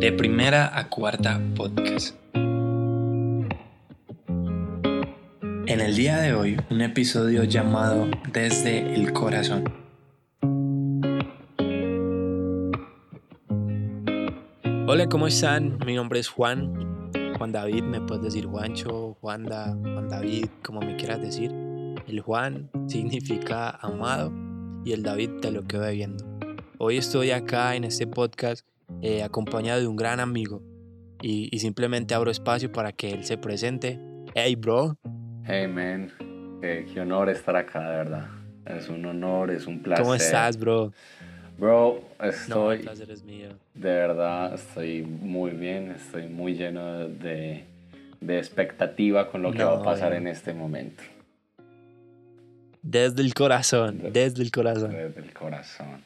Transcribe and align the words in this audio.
De 0.00 0.12
primera 0.12 0.78
a 0.78 0.88
cuarta 0.88 1.40
podcast. 1.56 2.14
En 5.66 5.80
el 5.80 5.96
día 5.96 6.18
de 6.18 6.34
hoy, 6.34 6.56
un 6.70 6.82
episodio 6.82 7.42
llamado 7.42 8.08
Desde 8.32 8.94
el 8.94 9.12
Corazón. 9.12 9.64
Hola, 14.86 15.08
¿cómo 15.10 15.26
están? 15.26 15.80
Mi 15.84 15.96
nombre 15.96 16.20
es 16.20 16.28
Juan. 16.28 17.10
Juan 17.36 17.50
David, 17.50 17.82
me 17.82 18.00
puedes 18.00 18.22
decir 18.22 18.46
Juancho, 18.46 19.16
Juanda, 19.20 19.76
Juan 19.82 20.08
David, 20.08 20.46
como 20.62 20.80
me 20.80 20.94
quieras 20.94 21.20
decir. 21.20 21.50
El 22.06 22.20
Juan 22.20 22.70
significa 22.86 23.70
amado 23.70 24.32
y 24.84 24.92
el 24.92 25.02
David 25.02 25.40
te 25.42 25.50
lo 25.50 25.64
quedo 25.66 25.90
viendo. 25.90 26.24
Hoy 26.78 26.98
estoy 26.98 27.32
acá 27.32 27.74
en 27.74 27.82
este 27.82 28.06
podcast 28.06 28.64
eh, 29.02 29.22
acompañado 29.22 29.80
de 29.80 29.86
un 29.86 29.96
gran 29.96 30.20
amigo 30.20 30.62
y, 31.22 31.48
y, 31.54 31.58
simplemente 31.58 32.14
abro 32.14 32.30
espacio 32.30 32.70
para 32.72 32.92
que 32.92 33.10
él 33.10 33.24
se 33.24 33.38
presente. 33.38 33.98
Hey, 34.34 34.54
bro. 34.56 34.96
Hey, 35.44 35.66
man. 35.66 36.12
Qué, 36.60 36.86
qué 36.92 37.00
honor 37.00 37.28
estar 37.28 37.56
acá, 37.56 37.90
de 37.90 37.96
verdad. 37.96 38.28
Es 38.66 38.88
un 38.88 39.04
honor, 39.06 39.50
es 39.50 39.66
un 39.66 39.80
placer. 39.82 40.02
¿Cómo 40.04 40.14
estás, 40.14 40.56
bro? 40.58 40.92
Bro, 41.58 42.02
estoy... 42.22 42.48
No, 42.48 42.72
el 42.72 42.80
placer 42.82 43.10
es 43.10 43.24
mío. 43.24 43.48
De 43.74 43.88
verdad, 43.88 44.54
estoy 44.54 45.02
muy 45.02 45.52
bien, 45.52 45.90
estoy 45.90 46.28
muy 46.28 46.54
lleno 46.54 47.08
de, 47.08 47.64
de 48.20 48.38
expectativa 48.38 49.28
con 49.30 49.42
lo 49.42 49.50
que 49.52 49.58
No, 49.58 49.72
va 49.72 49.78
a 49.80 49.82
pasar 49.82 50.12
eh. 50.12 50.18
en 50.18 50.26
este 50.28 50.52
momento. 50.52 51.02
Desde 52.82 53.22
el 53.22 53.34
corazón, 53.34 53.98
De- 53.98 54.10
desde 54.10 54.42
el 54.42 54.50
corazón. 54.52 54.92
Desde 54.92 55.20
el 55.20 55.32
corazón. 55.32 56.04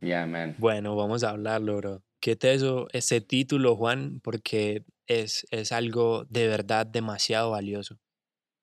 Yeah, 0.00 0.26
man. 0.26 0.56
Bueno, 0.58 0.96
vamos 0.96 1.24
a 1.24 1.30
hablarlo, 1.30 1.76
bro. 1.76 2.02
¿Qué 2.20 2.36
te 2.36 2.54
eso, 2.54 2.88
ese 2.92 3.20
título, 3.20 3.76
Juan? 3.76 4.20
Porque 4.20 4.84
es, 5.06 5.46
es 5.50 5.72
algo 5.72 6.24
de 6.28 6.48
verdad 6.48 6.86
demasiado 6.86 7.50
valioso. 7.50 7.98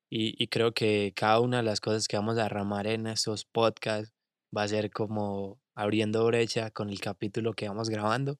Y, 0.09 0.36
y 0.42 0.48
creo 0.48 0.73
que 0.73 1.14
cada 1.16 1.39
una 1.39 1.58
de 1.58 1.64
las 1.64 1.81
cosas 1.81 2.08
que 2.08 2.17
vamos 2.17 2.38
a 2.38 2.44
derramar 2.44 2.88
en 2.88 3.08
estos 3.08 3.45
podcasts 3.45 4.14
va 4.56 4.64
a 4.64 4.67
ser 4.67 4.92
como 4.92 5.59
abriendo 5.76 6.26
brecha 6.26 6.70
con 6.72 6.89
el 6.89 7.00
capítulo 7.00 7.54
que 7.54 7.67
vamos 7.67 7.89
grabando. 7.89 8.38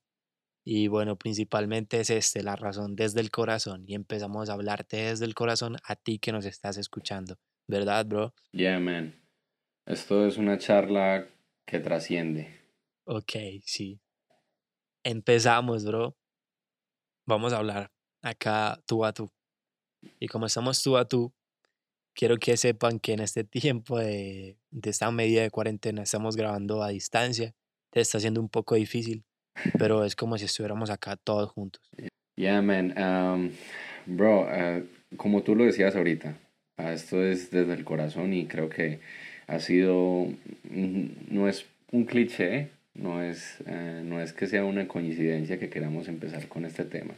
Y 0.66 0.88
bueno, 0.88 1.18
principalmente 1.18 2.00
es 2.00 2.10
este, 2.10 2.42
la 2.42 2.56
razón, 2.56 2.96
desde 2.96 3.20
el 3.20 3.32
corazón. 3.32 3.84
Y 3.88 3.96
empezamos 3.96 4.50
a 4.50 4.54
hablarte 4.54 4.98
desde 4.98 5.26
el 5.26 5.34
corazón 5.34 5.78
a 5.84 5.96
ti 5.96 6.20
que 6.20 6.32
nos 6.32 6.46
estás 6.46 6.78
escuchando. 6.78 7.36
¿Verdad, 7.68 8.06
bro? 8.06 8.34
Yeah, 8.52 8.80
man. 8.80 9.16
Esto 9.86 10.26
es 10.26 10.38
una 10.38 10.58
charla 10.58 11.28
que 11.66 11.80
trasciende. 11.80 12.63
Ok, 13.06 13.34
sí. 13.66 14.00
Empezamos, 15.04 15.84
bro. 15.86 16.16
Vamos 17.26 17.54
a 17.54 17.58
hablar 17.58 17.92
acá 18.22 18.82
tú 18.86 19.04
a 19.04 19.14
tú. 19.14 19.30
Y 20.20 20.28
como 20.28 20.46
estamos 20.46 20.82
tú 20.82 20.98
a 20.98 21.06
tú, 21.06 21.34
quiero 22.14 22.38
que 22.38 22.56
sepan 22.58 23.00
que 23.00 23.14
en 23.14 23.20
este 23.20 23.44
tiempo 23.44 24.00
de, 24.00 24.58
de 24.72 24.90
esta 24.90 25.12
medida 25.12 25.42
de 25.42 25.52
cuarentena 25.52 26.04
estamos 26.04 26.36
grabando 26.36 26.82
a 26.82 26.90
distancia. 26.90 27.54
Te 27.92 28.02
está 28.02 28.18
haciendo 28.18 28.42
un 28.42 28.50
poco 28.50 28.76
difícil, 28.76 29.24
pero 29.78 30.04
es 30.04 30.16
como 30.16 30.38
si 30.38 30.46
estuviéramos 30.46 30.90
acá 30.90 31.16
todos 31.18 31.52
juntos. 31.52 31.82
Yeah, 32.36 32.62
man. 32.62 32.98
Um, 32.98 33.52
bro, 34.06 34.48
uh, 34.48 34.88
como 35.18 35.44
tú 35.44 35.56
lo 35.56 35.66
decías 35.66 35.96
ahorita, 35.96 36.36
uh, 36.80 36.88
esto 36.88 37.24
es 37.24 37.52
desde 37.52 37.74
el 37.74 37.84
corazón 37.84 38.34
y 38.34 38.48
creo 38.48 38.70
que 38.70 39.00
ha 39.46 39.60
sido, 39.60 40.26
mm, 40.70 41.08
no 41.30 41.48
es 41.48 41.68
un 41.92 42.06
cliché, 42.06 42.72
no 42.96 43.22
es, 43.24 43.58
eh, 43.66 44.02
no 44.04 44.22
es 44.22 44.34
que 44.34 44.48
sea 44.48 44.66
una 44.66 44.88
coincidencia 44.88 45.60
que 45.60 45.70
queramos 45.70 46.08
empezar 46.08 46.48
con 46.48 46.66
este 46.66 46.86
tema. 46.86 47.14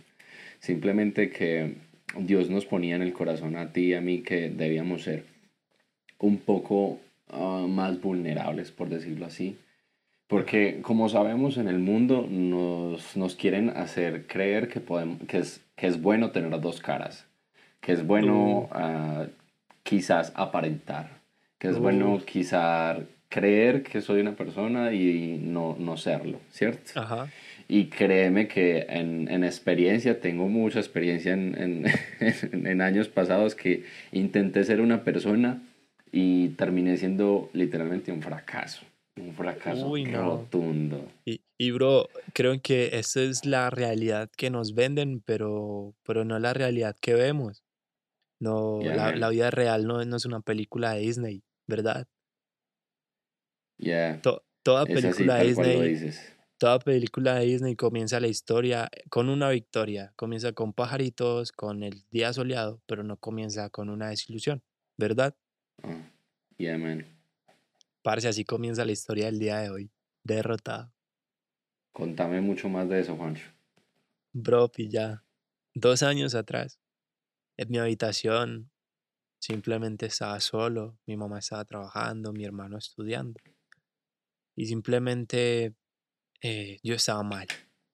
Simplemente 0.59 1.29
que 1.29 1.75
Dios 2.17 2.49
nos 2.49 2.65
ponía 2.65 2.95
en 2.95 3.01
el 3.01 3.13
corazón 3.13 3.55
a 3.57 3.71
ti 3.73 3.87
y 3.87 3.93
a 3.93 4.01
mí 4.01 4.21
que 4.21 4.49
debíamos 4.49 5.03
ser 5.03 5.25
un 6.19 6.37
poco 6.37 6.99
ah, 7.29 7.65
más 7.67 8.01
vulnerables, 8.01 8.71
por 8.71 8.89
decirlo 8.89 9.25
así. 9.25 9.57
Porque 10.27 10.79
como 10.81 11.07
sabemos 11.09 11.57
en 11.57 11.67
el 11.67 11.77
mundo 11.77 12.25
nos, 12.27 13.15
nos 13.15 13.35
quieren 13.35 13.69
hacer 13.69 14.25
creer 14.25 14.69
que, 14.69 14.79
podemos, 14.79 15.19
que, 15.27 15.37
es, 15.37 15.61
que 15.75 15.87
es 15.87 16.01
bueno 16.01 16.31
tener 16.31 16.59
dos 16.61 16.81
caras, 16.81 17.27
que 17.81 17.91
es 17.91 18.05
bueno 18.05 18.61
Uh. 18.61 18.67
ah, 18.71 19.25
quizás 19.83 20.31
aparentar, 20.35 21.19
que 21.59 21.67
es 21.67 21.77
Uh. 21.77 21.81
bueno 21.81 22.19
quizás 22.25 22.99
creer 23.35 23.83
que 23.83 23.99
soy 23.99 24.21
una 24.21 24.33
persona 24.37 24.93
y 24.93 25.37
no, 25.41 25.75
no 25.77 25.97
serlo, 25.97 26.39
¿cierto? 26.51 26.97
Ajá. 26.97 27.27
Y 27.67 27.87
créeme 27.87 28.47
que 28.47 28.85
en, 28.87 29.29
en 29.29 29.43
experiencia, 29.43 30.21
tengo 30.21 30.47
mucha 30.47 30.79
experiencia 30.79 31.33
en, 31.33 31.85
en, 32.21 32.65
en 32.65 32.81
años 32.81 33.09
pasados 33.09 33.53
que 33.53 33.83
intenté 34.13 34.63
ser 34.63 34.79
una 34.79 35.03
persona 35.03 35.61
y 36.13 36.49
terminé 36.49 36.95
siendo 36.95 37.49
literalmente 37.51 38.13
un 38.13 38.21
fracaso. 38.21 38.85
Un 39.17 39.33
fracaso 39.33 39.85
Uy, 39.89 40.05
no. 40.05 40.37
rotundo. 40.37 41.05
Y, 41.25 41.41
y 41.57 41.71
bro, 41.71 42.07
creo 42.33 42.61
que 42.61 42.91
esta 42.93 43.21
es 43.21 43.43
la 43.43 43.69
realidad 43.69 44.29
que 44.37 44.49
nos 44.49 44.75
venden, 44.75 45.21
pero, 45.25 45.93
pero 46.05 46.23
no 46.23 46.39
la 46.39 46.53
realidad 46.53 46.95
que 47.01 47.15
vemos. 47.15 47.65
No, 48.39 48.79
Yeah, 48.81 48.95
la, 48.95 49.15
la 49.15 49.29
vida 49.29 49.51
real 49.51 49.87
no, 49.87 50.05
no 50.05 50.15
es 50.15 50.25
una 50.25 50.39
película 50.39 50.93
de 50.93 51.01
Disney, 51.01 51.43
¿verdad? 51.67 52.07
Yeah, 53.77 54.21
To- 54.21 54.43
toda 54.63 54.83
así 54.83 54.93
película 54.93 55.39
Disney, 55.39 55.95
toda 56.57 56.79
película 56.79 57.35
de 57.35 57.45
Disney 57.45 57.75
comienza 57.75 58.19
la 58.19 58.27
historia 58.27 58.89
con 59.09 59.29
una 59.29 59.49
victoria, 59.49 60.13
comienza 60.15 60.53
con 60.53 60.73
pajaritos, 60.73 61.51
con 61.51 61.83
el 61.83 62.03
día 62.11 62.33
soleado, 62.33 62.81
pero 62.85 63.03
no 63.03 63.17
comienza 63.17 63.69
con 63.69 63.89
una 63.89 64.09
desilusión, 64.09 64.63
¿verdad? 64.97 65.35
Ah, 65.83 66.09
yeah, 66.57 66.77
man. 66.77 67.05
Parce, 68.01 68.27
así 68.27 68.45
comienza 68.45 68.85
la 68.85 68.91
historia 68.91 69.25
del 69.25 69.39
día 69.39 69.57
de 69.57 69.69
hoy, 69.69 69.91
derrotado. 70.23 70.93
Contame 71.93 72.41
mucho 72.41 72.69
más 72.69 72.87
de 72.89 72.99
eso, 72.99 73.15
Juancho. 73.15 73.49
Bro, 74.33 74.71
ya 74.77 75.23
dos 75.73 76.03
años 76.03 76.35
atrás, 76.35 76.79
en 77.57 77.69
mi 77.71 77.77
habitación, 77.77 78.71
simplemente 79.39 80.07
estaba 80.07 80.39
solo, 80.39 80.99
mi 81.05 81.17
mamá 81.17 81.39
estaba 81.39 81.65
trabajando, 81.65 82.33
mi 82.33 82.45
hermano 82.45 82.77
estudiando. 82.77 83.39
Y 84.55 84.65
simplemente 84.67 85.75
eh, 86.41 86.79
yo 86.83 86.95
estaba 86.95 87.23
mal. 87.23 87.47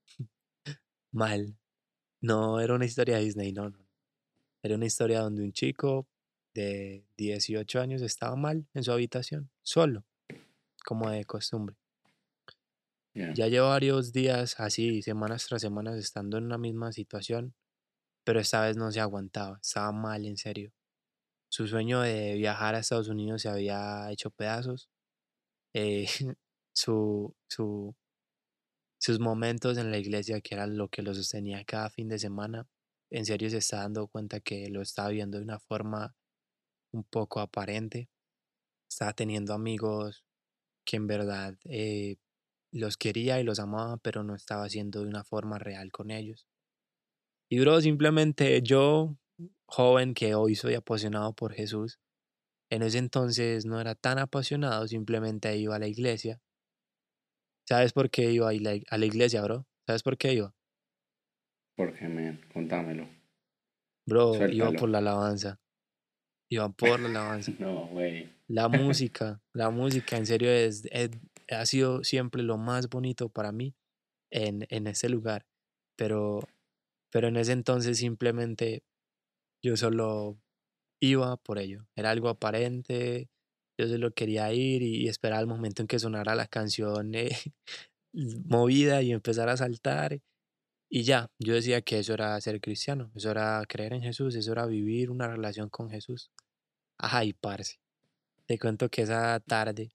mal. 1.12 1.58
No 2.22 2.60
era 2.60 2.76
una 2.76 2.86
historia 2.86 3.18
de 3.18 3.24
Disney, 3.24 3.52
no, 3.54 3.70
no. 3.70 3.80
Era 4.64 4.76
una 4.76 4.86
historia 4.86 5.22
donde 5.22 5.44
un 5.44 5.54
chico 5.54 6.08
de 6.54 7.06
18 7.18 7.82
años 7.82 8.02
estaba 8.02 8.36
mal 8.36 8.68
en 8.74 8.84
su 8.84 8.92
habitación, 8.92 9.50
solo, 9.64 10.06
como 10.86 11.10
de 11.10 11.26
costumbre. 11.26 11.78
Yeah. 13.14 13.34
Ya 13.34 13.48
llevo 13.48 13.70
varios 13.70 14.14
días 14.14 14.60
así, 14.60 15.02
semanas 15.02 15.46
tras 15.48 15.62
semanas, 15.62 15.98
estando 15.98 16.38
en 16.38 16.46
una 16.46 16.58
misma 16.58 16.92
situación, 16.92 17.56
pero 18.24 18.40
esta 18.40 18.62
vez 18.66 18.78
no 18.78 18.92
se 18.92 19.02
aguantaba, 19.02 19.60
estaba 19.62 19.92
mal, 19.92 20.26
en 20.26 20.38
serio. 20.38 20.74
Su 21.50 21.68
sueño 21.68 22.02
de 22.02 22.36
viajar 22.36 22.76
a 22.76 22.80
Estados 22.80 23.10
Unidos 23.10 23.42
se 23.44 23.50
había 23.50 24.12
hecho 24.12 24.32
pedazos. 24.32 24.90
eh, 25.74 26.08
su, 26.81 27.36
su, 27.47 27.96
sus 29.00 29.19
momentos 29.19 29.78
en 29.78 29.92
la 29.92 30.00
iglesia, 30.00 30.42
que 30.42 30.56
era 30.56 30.66
lo 30.66 30.88
que 30.90 31.03
lo 31.03 31.14
sostenía 31.14 31.64
cada 31.64 31.90
fin 31.92 32.08
de 32.08 32.18
semana, 32.18 32.68
en 33.12 33.25
serio 33.25 33.50
se 33.50 33.58
está 33.58 33.78
dando 33.78 34.08
cuenta 34.08 34.40
que 34.40 34.68
lo 34.69 34.81
estaba 34.81 35.09
viendo 35.09 35.38
de 35.38 35.44
una 35.44 35.59
forma 35.59 36.16
un 36.92 37.03
poco 37.03 37.40
aparente. 37.40 38.09
Estaba 38.90 39.14
teniendo 39.14 39.53
amigos 39.53 40.25
que 40.86 40.97
en 40.97 41.08
verdad 41.08 41.56
eh, 41.66 42.18
los 42.72 42.98
quería 42.98 43.40
y 43.40 43.44
los 43.44 43.59
amaba, 43.59 43.98
pero 43.98 44.24
no 44.24 44.36
estaba 44.36 44.66
haciendo 44.66 45.01
de 45.01 45.10
una 45.10 45.24
forma 45.24 45.60
real 45.60 45.92
con 45.92 46.10
ellos. 46.10 46.48
Y 47.50 47.60
bro, 47.60 47.81
simplemente 47.81 48.62
yo, 48.63 49.18
joven 49.68 50.13
que 50.16 50.33
hoy 50.36 50.56
soy 50.56 50.75
apasionado 50.75 51.33
por 51.33 51.54
Jesús, 51.54 52.00
en 52.72 52.81
ese 52.83 52.98
entonces 52.98 53.66
no 53.66 53.81
era 53.81 53.95
tan 53.95 54.18
apasionado, 54.19 54.88
simplemente 54.88 55.56
iba 55.57 55.75
a 55.75 55.80
la 55.80 55.88
iglesia. 55.88 56.42
¿Sabes 57.71 57.94
por 57.94 58.09
qué 58.09 58.29
iba 58.29 58.50
a 58.50 58.53
la, 58.97 59.06
iglesia, 59.06 59.41
bro? 59.44 59.65
¿Sabes 59.88 60.03
por 60.03 60.18
qué 60.18 60.33
iba? 60.33 60.53
Porque, 61.77 62.06
man, 62.06 62.41
contámelo. 62.51 63.07
Bro, 64.06 64.50
iba 64.51 64.73
por 64.73 64.89
la 64.89 64.97
alabanza. 64.97 65.57
Iba 66.50 66.68
por 66.68 67.00
la 67.00 67.07
alabanza. 67.07 67.53
No, 67.59 67.88
güey. 67.88 68.29
La 68.50 68.68
música, 68.68 69.41
la 69.53 69.69
música 69.69 70.18
en 70.18 70.25
serio 70.25 70.51
es, 70.51 70.83
es- 70.91 71.12
ha 71.50 71.65
sido 71.65 72.03
siempre 72.03 72.44
lo 72.44 72.57
más 72.57 72.89
bonito 72.89 73.29
para 73.29 73.53
mí 73.53 73.73
en, 74.31 74.68
en 74.69 74.88
ese 74.88 75.07
lugar. 75.07 75.45
Pero, 75.95 76.41
pero 77.09 77.29
en 77.29 77.38
ese 77.38 77.53
entonces 77.53 78.00
simplemente 78.00 78.83
yo 79.63 79.77
solo 79.77 80.38
iba 81.01 81.38
por 81.38 81.57
ello. 81.57 81.88
Era 81.95 82.09
algo 82.09 82.27
aparente, 82.27 83.29
yo 83.81 83.88
solo 83.88 84.12
quería 84.13 84.51
ir 84.54 84.83
y, 84.83 85.07
esperar 85.07 85.42
el 85.42 85.48
momento 85.48 85.81
en 85.81 85.88
que 85.88 86.00
sonara 86.00 86.36
la 86.36 86.48
canción 86.48 87.16
eh, 87.16 87.31
movida 88.13 89.01
y 89.01 89.12
empezar 89.12 89.50
a 89.50 89.57
saltar. 89.57 90.22
Y 90.89 91.04
ya, 91.04 91.30
yo 91.39 91.54
decía 91.56 91.81
que 91.81 92.00
eso 92.00 92.13
era 92.13 92.39
ser 92.42 92.62
cristiano, 92.62 93.12
eso 93.16 93.31
era 93.31 93.63
creer 93.68 93.94
en 93.94 94.01
Jesús, 94.04 94.36
eso 94.36 94.51
era 94.51 94.66
vivir 94.66 95.10
una 95.10 95.28
relación 95.28 95.69
con 95.69 95.89
Jesús. 95.89 96.31
Ajá, 97.00 97.25
y 97.25 97.33
parce, 97.33 97.80
te 98.45 98.60
cuento 98.60 98.89
que 98.89 99.04
esa 99.04 99.39
tarde 99.39 99.94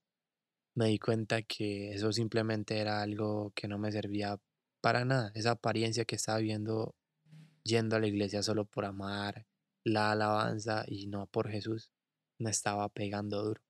me 0.75 0.87
di 0.89 0.99
cuenta 0.99 1.43
que 1.43 1.93
eso 1.95 2.13
simplemente 2.13 2.79
era 2.79 3.03
algo 3.03 3.53
que 3.55 3.69
no 3.69 3.79
me 3.79 3.93
servía 3.93 4.39
para 4.81 5.05
nada. 5.05 5.33
Esa 5.35 5.53
apariencia 5.53 6.05
que 6.05 6.17
estaba 6.17 6.39
viendo 6.39 6.95
yendo 7.65 7.97
a 7.97 8.01
la 8.01 8.07
iglesia 8.09 8.43
solo 8.43 8.65
por 8.67 8.85
amar 8.85 9.47
la 9.85 10.13
alabanza 10.13 10.85
y 10.89 11.07
no 11.09 11.27
por 11.29 11.49
Jesús, 11.51 11.91
me 12.39 12.51
estaba 12.51 12.89
pegando 12.89 13.43
duro. 13.43 13.66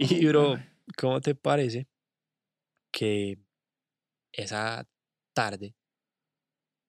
Y 0.00 0.24
bro, 0.26 0.56
¿cómo 0.96 1.20
te 1.20 1.34
parece 1.34 1.88
que 2.92 3.36
esa 4.30 4.88
tarde 5.34 5.74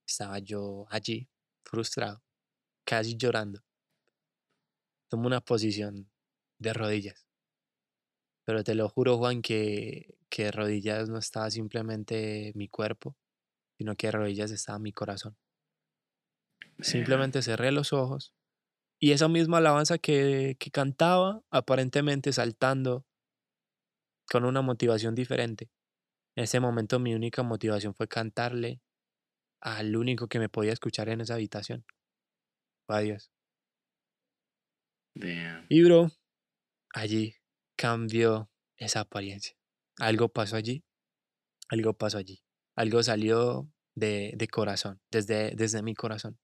estaba 0.08 0.38
yo 0.38 0.86
allí, 0.92 1.28
frustrado, 1.64 2.22
casi 2.86 3.18
llorando? 3.18 3.64
Tomo 5.10 5.26
una 5.26 5.42
posición 5.42 6.12
de 6.60 6.72
rodillas. 6.72 7.26
Pero 8.46 8.64
te 8.64 8.76
lo 8.76 8.88
juro, 8.90 9.18
Juan, 9.18 9.42
que, 9.42 10.20
que 10.30 10.52
rodillas 10.52 11.10
no 11.10 11.18
estaba 11.18 11.50
simplemente 11.50 12.52
mi 12.54 12.68
cuerpo, 12.68 13.18
sino 13.80 13.96
que 13.96 14.12
rodillas 14.12 14.52
estaba 14.52 14.78
mi 14.78 14.94
corazón. 14.94 15.36
Simplemente 16.80 17.42
cerré 17.42 17.72
los 17.72 17.92
ojos 17.92 18.36
y 19.00 19.12
esa 19.12 19.28
misma 19.28 19.58
alabanza 19.58 19.98
que, 19.98 20.58
que 20.60 20.72
cantaba, 20.72 21.42
aparentemente 21.52 22.34
saltando 22.34 23.06
con 24.30 24.46
una 24.46 24.62
motivación 24.62 25.16
diferente. 25.16 25.70
En 26.36 26.44
ese 26.44 26.60
momento 26.60 27.00
mi 27.00 27.16
única 27.16 27.44
motivación 27.44 27.94
fue 27.96 28.08
cantarle 28.08 28.82
al 29.62 29.96
único 29.96 30.28
que 30.28 30.40
me 30.40 30.50
podía 30.50 30.74
escuchar 30.74 31.10
en 31.10 31.22
esa 31.22 31.36
habitación. 31.36 31.86
Fue 32.86 32.98
a 32.98 33.00
Dios. 33.00 33.32
Damn. 35.16 35.66
Y 35.70 35.84
bro, 35.84 36.12
allí 36.94 37.36
cambió 37.76 38.50
esa 38.78 39.02
apariencia. 39.02 39.56
Algo 39.98 40.30
pasó 40.30 40.56
allí. 40.56 40.84
Algo 41.70 41.94
pasó 41.94 42.18
allí. 42.18 42.42
Algo 42.76 43.04
salió 43.04 43.70
de, 43.96 44.34
de 44.36 44.48
corazón, 44.48 45.02
desde, 45.12 45.52
desde 45.56 45.82
mi 45.84 45.94
corazón. 45.94 46.40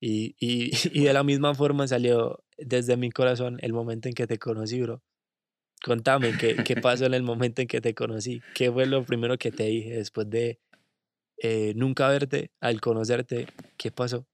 Y, 0.00 0.34
y, 0.38 0.70
y 0.92 1.04
de 1.04 1.12
la 1.12 1.22
misma 1.22 1.54
forma 1.54 1.86
salió 1.86 2.42
desde 2.58 2.96
mi 2.96 3.10
corazón 3.10 3.58
el 3.60 3.72
momento 3.72 4.08
en 4.08 4.14
que 4.14 4.26
te 4.26 4.38
conocí, 4.38 4.80
bro. 4.80 5.02
Contame, 5.82 6.36
¿qué, 6.36 6.56
¿qué 6.56 6.76
pasó 6.76 7.06
en 7.06 7.14
el 7.14 7.22
momento 7.22 7.62
en 7.62 7.68
que 7.68 7.80
te 7.80 7.94
conocí? 7.94 8.42
¿Qué 8.54 8.70
fue 8.70 8.86
lo 8.86 9.04
primero 9.04 9.38
que 9.38 9.50
te 9.50 9.64
dije 9.64 9.96
después 9.96 10.28
de 10.28 10.58
eh, 11.38 11.72
nunca 11.74 12.08
verte, 12.08 12.50
al 12.60 12.80
conocerte? 12.80 13.46
¿Qué 13.78 13.90
pasó? 13.90 14.26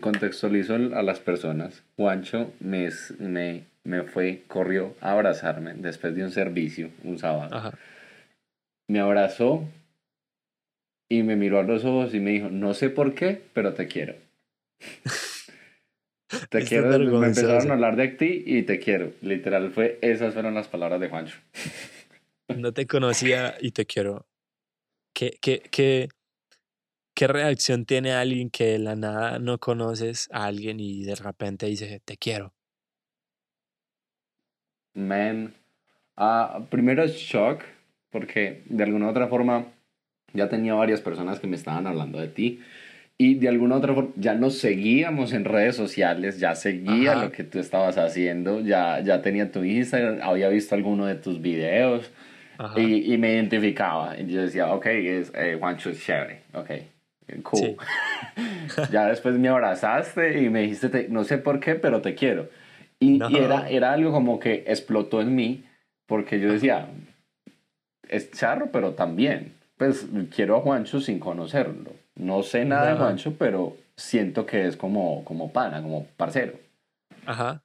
Contextualizo 0.00 0.74
a 0.74 1.02
las 1.02 1.20
personas. 1.20 1.82
Juancho 1.96 2.52
me, 2.60 2.88
me, 3.18 3.64
me 3.84 4.02
fue, 4.04 4.44
corrió 4.46 4.94
a 5.00 5.12
abrazarme 5.12 5.74
después 5.74 6.14
de 6.14 6.24
un 6.24 6.30
servicio, 6.30 6.90
un 7.04 7.18
sábado. 7.18 7.54
Ajá. 7.54 7.78
Me 8.88 9.00
abrazó 9.00 9.68
y 11.10 11.24
me 11.24 11.36
miró 11.36 11.58
a 11.58 11.64
los 11.64 11.84
ojos 11.84 12.14
y 12.14 12.20
me 12.20 12.30
dijo, 12.30 12.48
no 12.48 12.72
sé 12.72 12.88
por 12.88 13.14
qué, 13.14 13.42
pero 13.52 13.74
te 13.74 13.86
quiero. 13.86 14.14
Te 16.48 16.62
quiero, 16.64 16.96
me 17.18 17.26
empezaron 17.26 17.70
a 17.70 17.74
hablar 17.74 17.96
de 17.96 18.06
ti 18.06 18.44
y 18.46 18.62
te 18.62 18.78
quiero. 18.78 19.12
Literal 19.20 19.72
fue, 19.72 19.98
esas 20.00 20.32
fueron 20.32 20.54
las 20.54 20.68
palabras 20.68 21.00
de 21.00 21.08
Juancho. 21.08 21.36
No 22.56 22.72
te 22.72 22.86
conocía 22.86 23.56
y 23.60 23.72
te 23.72 23.84
quiero. 23.84 24.28
¿Qué, 25.12 25.36
qué, 25.40 25.60
qué, 25.72 26.08
qué 27.16 27.26
reacción 27.26 27.84
tiene 27.84 28.12
alguien 28.12 28.48
que 28.48 28.66
de 28.66 28.78
la 28.78 28.94
nada 28.94 29.40
no 29.40 29.58
conoces 29.58 30.28
a 30.30 30.44
alguien 30.44 30.78
y 30.78 31.02
de 31.02 31.16
repente 31.16 31.66
dice, 31.66 32.00
te 32.04 32.16
quiero? 32.16 32.54
Man, 34.94 35.52
ah, 36.16 36.64
primero 36.70 37.02
es 37.02 37.14
shock, 37.14 37.64
porque 38.10 38.62
de 38.66 38.84
alguna 38.84 39.06
u 39.06 39.10
otra 39.10 39.26
forma 39.26 39.66
ya 40.34 40.48
tenía 40.48 40.74
varias 40.74 41.00
personas 41.00 41.40
que 41.40 41.46
me 41.46 41.56
estaban 41.56 41.86
hablando 41.86 42.20
de 42.20 42.28
ti. 42.28 42.60
Y 43.18 43.34
de 43.34 43.48
alguna 43.48 43.74
u 43.74 43.78
otra 43.78 43.92
forma 43.94 44.10
ya 44.16 44.34
nos 44.34 44.56
seguíamos 44.58 45.34
en 45.34 45.44
redes 45.44 45.76
sociales, 45.76 46.40
ya 46.40 46.54
seguía 46.54 47.12
Ajá. 47.12 47.24
lo 47.24 47.32
que 47.32 47.44
tú 47.44 47.58
estabas 47.58 47.98
haciendo, 47.98 48.60
ya, 48.60 49.00
ya 49.00 49.20
tenía 49.20 49.52
tu 49.52 49.62
Instagram, 49.62 50.20
había 50.22 50.48
visto 50.48 50.74
alguno 50.74 51.04
de 51.04 51.16
tus 51.16 51.42
videos 51.42 52.10
y, 52.76 53.12
y 53.12 53.18
me 53.18 53.34
identificaba. 53.34 54.18
Y 54.18 54.26
yo 54.32 54.40
decía, 54.42 54.72
ok, 54.72 54.86
es 54.86 55.32
eh, 55.34 55.56
Juancho 55.58 55.90
es 55.90 56.02
chévere, 56.02 56.40
ok, 56.54 56.70
cool. 57.42 57.60
Sí. 57.60 57.76
ya 58.90 59.06
después 59.08 59.34
me 59.38 59.48
abrazaste 59.48 60.40
y 60.42 60.48
me 60.48 60.62
dijiste, 60.62 60.88
te- 60.88 61.08
no 61.10 61.24
sé 61.24 61.36
por 61.36 61.60
qué, 61.60 61.74
pero 61.74 62.00
te 62.00 62.14
quiero. 62.14 62.48
Y, 62.98 63.18
No. 63.18 63.28
y 63.30 63.36
era, 63.36 63.68
era 63.68 63.92
algo 63.92 64.12
como 64.12 64.40
que 64.40 64.64
explotó 64.66 65.20
en 65.20 65.34
mí, 65.34 65.64
porque 66.06 66.40
yo 66.40 66.50
decía, 66.52 66.86
es 68.08 68.30
charro, 68.32 68.70
pero 68.72 68.92
también, 68.94 69.52
pues 69.80 70.06
quiero 70.36 70.58
a 70.58 70.60
Juancho 70.60 71.00
sin 71.00 71.18
conocerlo. 71.18 71.92
No 72.14 72.42
sé 72.42 72.66
nada 72.66 72.88
de 72.88 72.92
Ajá. 72.92 73.04
Juancho, 73.04 73.34
pero 73.38 73.78
siento 73.96 74.44
que 74.44 74.66
es 74.66 74.76
como, 74.76 75.24
como 75.24 75.54
pana, 75.54 75.80
como 75.80 76.04
parcero. 76.18 76.52
Ajá. 77.24 77.62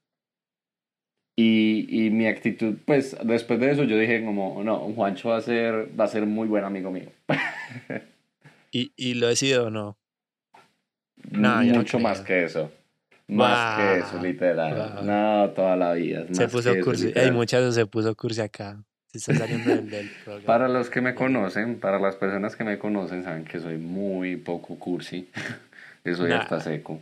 Y, 1.35 1.88
y 1.89 2.12
mi 2.12 2.27
actitud, 2.27 2.77
pues 2.85 3.17
después 3.21 3.59
de 3.59 3.71
eso 3.71 3.83
yo 3.83 3.97
dije 3.97 4.23
como, 4.23 4.63
no, 4.63 4.77
Juancho 4.95 5.27
va 5.27 5.38
a 5.39 5.41
ser, 5.41 5.89
va 6.00 6.06
a 6.06 6.07
ser 6.07 6.25
muy 6.25 6.47
buen 6.47 6.63
amigo 6.63 6.89
mío. 6.89 7.09
¿Y, 8.71 8.94
y 8.95 9.15
lo 9.15 9.27
he 9.27 9.35
sido 9.35 9.65
o 9.65 9.69
no? 9.69 9.97
No, 11.29 11.63
yo 11.63 11.73
no 11.73 11.79
Mucho 11.79 12.00
más 12.00 12.21
que 12.21 12.45
eso. 12.45 12.71
Más 13.27 13.77
que 13.77 13.97
eso, 14.00 14.23
literal. 14.23 15.06
No, 15.06 15.50
toda 15.50 15.75
la 15.75 15.91
vida. 15.91 16.27
Se 16.31 16.44
más 16.44 16.51
puso 16.53 16.71
que 16.71 16.79
eso, 16.79 16.85
cursi. 16.85 17.07
Ey, 17.07 17.09
literal. 17.09 17.33
muchachos, 17.33 17.75
se 17.75 17.85
puso 17.85 18.15
cursi 18.15 18.39
acá. 18.39 18.81
Se 19.19 19.31
está 19.31 19.45
saliendo 19.45 19.69
del, 19.75 19.89
del 19.89 20.09
programa. 20.23 20.45
Para 20.45 20.67
los 20.67 20.89
que 20.89 21.01
me 21.01 21.15
conocen, 21.15 21.79
para 21.79 22.00
las 22.00 22.15
personas 22.15 22.56
que 22.56 22.63
me 22.63 22.77
conocen, 22.77 23.23
saben 23.23 23.45
que 23.45 23.59
soy 23.59 23.77
muy 23.77 24.35
poco 24.38 24.77
cursi. 24.79 25.29
Que 26.03 26.13
soy 26.13 26.29
Nah. 26.29 26.41
hasta 26.41 26.59
seco. 26.62 27.01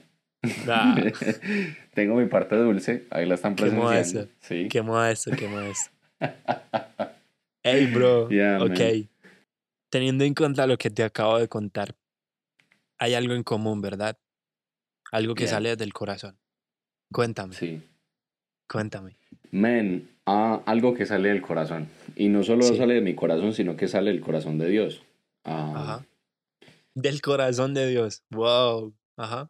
Nah, 0.66 0.96
Tengo 1.94 2.16
mi 2.16 2.26
parte 2.28 2.56
dulce, 2.56 3.04
ahí 3.12 3.26
la 3.26 3.36
están 3.36 3.54
Qué 3.56 3.64
presenciando. 3.64 3.90
modesto. 3.94 4.28
Sí. 4.40 4.68
qué 4.70 4.82
modesto, 4.82 5.32
qué 5.36 5.48
modesto. 5.48 5.92
Ey, 7.64 7.88
bro. 7.88 8.30
Yeah, 8.30 8.60
man. 8.60 8.72
ok. 8.72 9.10
Teniendo 9.90 10.24
en 10.24 10.34
cuenta 10.34 10.66
lo 10.68 10.78
que 10.78 10.90
te 10.90 11.04
acabo 11.04 11.38
de 11.38 11.48
contar, 11.48 11.96
hay 12.98 13.14
algo 13.14 13.34
en 13.34 13.44
común, 13.44 13.82
¿verdad? 13.82 14.18
Algo 15.12 15.36
que 15.36 15.44
Yeah. 15.44 15.52
sale 15.52 15.76
del 15.76 15.94
corazón. 15.94 16.38
Cuéntame, 17.12 17.54
Sí. 17.56 17.82
cuéntame. 18.70 19.18
Men, 19.52 20.10
ah, 20.26 20.62
algo 20.66 20.94
que 20.94 21.06
sale 21.06 21.30
del 21.30 21.42
corazón. 21.42 21.88
Y 22.16 22.30
no 22.30 22.44
solo 22.44 22.64
Sí. 22.64 22.78
sale 22.78 22.94
de 22.96 23.02
mi 23.02 23.16
corazón, 23.16 23.54
sino 23.54 23.76
que 23.76 23.88
sale 23.88 24.12
del 24.12 24.22
corazón 24.22 24.58
de 24.58 24.70
Dios. 24.70 25.04
Ah, 25.44 25.74
Ajá. 25.76 26.06
Del 26.96 27.22
corazón 27.22 27.74
de 27.74 27.88
Dios. 27.90 28.24
Wow. 28.32 28.94
Ajá. 29.18 29.50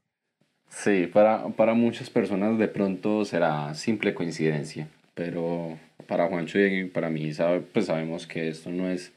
Sí, 0.69 1.07
para, 1.07 1.47
para 1.49 1.73
muchas 1.75 2.09
personas 2.09 2.57
de 2.57 2.67
pronto 2.67 3.25
será 3.25 3.73
simple 3.75 4.13
coincidencia, 4.15 4.87
pero 5.13 5.77
para 6.07 6.27
Juancho 6.27 6.57
y 6.59 6.85
para 6.85 7.09
mí 7.09 7.31
sabe, 7.33 7.61
pues 7.61 7.85
sabemos 7.85 8.25
que 8.25 8.47
esto 8.49 8.71
no 8.71 8.89
es 8.89 9.13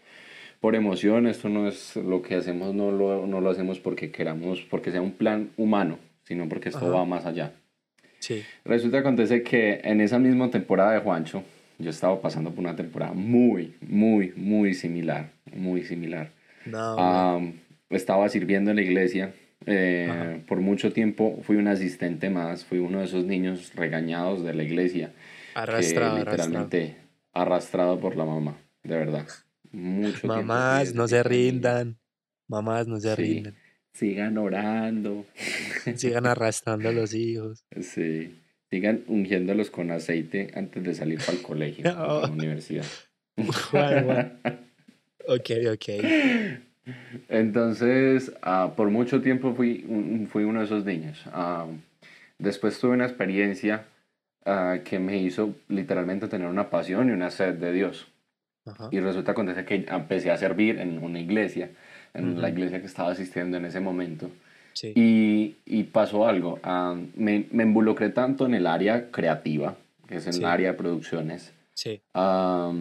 por 0.60 0.74
emoción, 0.74 1.26
esto 1.26 1.48
no 1.48 1.66
es 1.66 1.96
lo 1.96 2.20
que 2.20 2.34
hacemos, 2.34 2.74
no 2.74 2.90
lo, 2.90 3.26
no 3.26 3.40
lo 3.40 3.48
hacemos 3.50 3.78
porque 3.78 4.10
queramos, 4.10 4.60
porque 4.62 4.90
sea 4.90 5.00
un 5.00 5.12
plan 5.12 5.50
humano, 5.56 5.98
sino 6.24 6.46
porque 6.48 6.68
esto 6.68 6.86
Ajá. 6.86 6.96
va 6.96 7.04
más 7.06 7.24
allá. 7.24 7.52
Sí. 8.26 8.42
Resulta 8.64 8.96
que 8.96 9.00
acontece 9.00 9.42
que 9.42 9.80
en 9.84 10.00
esa 10.00 10.18
misma 10.18 10.50
temporada 10.50 10.92
de 10.92 11.00
Juancho, 11.00 11.44
yo 11.78 11.90
estaba 11.90 12.20
pasando 12.20 12.50
por 12.50 12.60
una 12.60 12.74
temporada 12.74 13.12
muy, 13.12 13.74
muy, 13.80 14.32
muy 14.36 14.74
similar, 14.74 15.30
muy 15.54 15.84
similar. 15.84 16.30
No, 16.64 16.96
Ah, 16.98 17.40
estaba 17.90 18.28
sirviendo 18.28 18.70
en 18.70 18.76
la 18.76 18.82
iglesia. 18.82 19.32
eh, 19.68 20.42
por 20.46 20.60
mucho 20.60 20.92
tiempo 20.92 21.40
fui 21.42 21.56
un 21.56 21.66
asistente 21.68 22.30
más, 22.30 22.64
fui 22.64 22.78
uno 22.78 22.98
de 23.00 23.06
esos 23.06 23.24
niños 23.24 23.72
regañados 23.74 24.44
de 24.44 24.54
la 24.54 24.62
iglesia 24.62 25.12
arrastrado, 25.54 26.14
que 26.16 26.20
arrastrado. 26.22 26.40
literalmente 26.64 26.96
arrastrado 27.32 27.98
por 27.98 28.16
la 28.16 28.24
mamá, 28.24 28.56
de 28.84 28.96
verdad. 28.96 29.26
Mucho 29.72 30.26
Mamás, 30.28 30.94
no 30.94 31.08
se 31.08 31.22
rindan. 31.22 31.96
Mamás, 32.48 32.86
no 32.86 33.00
se 33.00 33.14
Sí. 33.16 33.22
rindan. 33.22 33.56
Sigan 33.96 34.36
orando. 34.38 35.24
Sigan 35.96 36.26
arrastrando 36.26 36.88
a 36.88 36.92
los 36.92 37.14
hijos. 37.14 37.64
Sí. 37.80 38.34
Sigan 38.70 39.02
ungiéndolos 39.06 39.70
con 39.70 39.90
aceite 39.90 40.50
antes 40.54 40.82
de 40.84 40.94
salir 40.94 41.18
para 41.20 41.32
el 41.32 41.42
colegio, 41.42 41.84
o 41.90 41.94
para 41.94 42.26
la 42.26 42.32
universidad. 42.32 42.84
Guau, 43.36 44.04
guau. 44.04 44.26
Ok, 45.28 45.50
ok. 45.72 45.88
Entonces, 47.28 48.32
ah, 48.42 48.74
por 48.76 48.90
mucho 48.90 49.20
tiempo 49.20 49.54
fui, 49.54 49.84
un- 49.88 50.28
fui 50.30 50.44
uno 50.44 50.60
de 50.60 50.66
esos 50.66 50.84
niños. 50.84 51.20
Ah, 51.32 51.66
después 52.38 52.78
tuve 52.78 52.92
una 52.92 53.06
experiencia 53.06 53.86
ah, 54.44 54.78
que 54.84 54.98
me 55.00 55.16
hizo 55.18 55.54
literalmente 55.68 56.28
tener 56.28 56.46
una 56.46 56.70
pasión 56.70 57.08
y 57.08 57.12
una 57.12 57.30
sed 57.30 57.54
de 57.54 57.72
Dios. 57.72 58.06
Y 58.90 58.98
resulta 59.00 59.32
acontece 59.32 59.64
que 59.64 59.84
empecé 59.88 60.30
a 60.30 60.36
servir 60.36 60.78
en 60.78 60.98
una 61.02 61.20
iglesia 61.20 61.70
en 62.14 62.34
la 62.40 62.48
Ujú. 62.48 62.56
iglesia 62.56 62.80
que 62.80 62.86
estaba 62.86 63.10
asistiendo 63.12 63.56
en 63.56 63.64
ese 63.66 63.80
momento. 63.80 64.30
Sí. 64.72 64.92
Y, 64.94 65.56
y 65.64 65.84
pasó 65.84 66.26
algo. 66.28 66.58
ah, 66.62 66.94
me, 67.16 67.46
me 67.50 67.62
involucré 67.64 68.10
tanto 68.10 68.44
en 68.46 68.54
el 68.54 68.66
área 68.66 69.10
creativa, 69.10 69.76
que 70.06 70.16
es 70.16 70.26
en 70.26 70.34
Sí. 70.34 70.40
el 70.40 70.44
área 70.46 70.72
de 70.72 70.78
producciones, 70.78 71.52
Sí. 71.74 72.00
ah, 72.14 72.72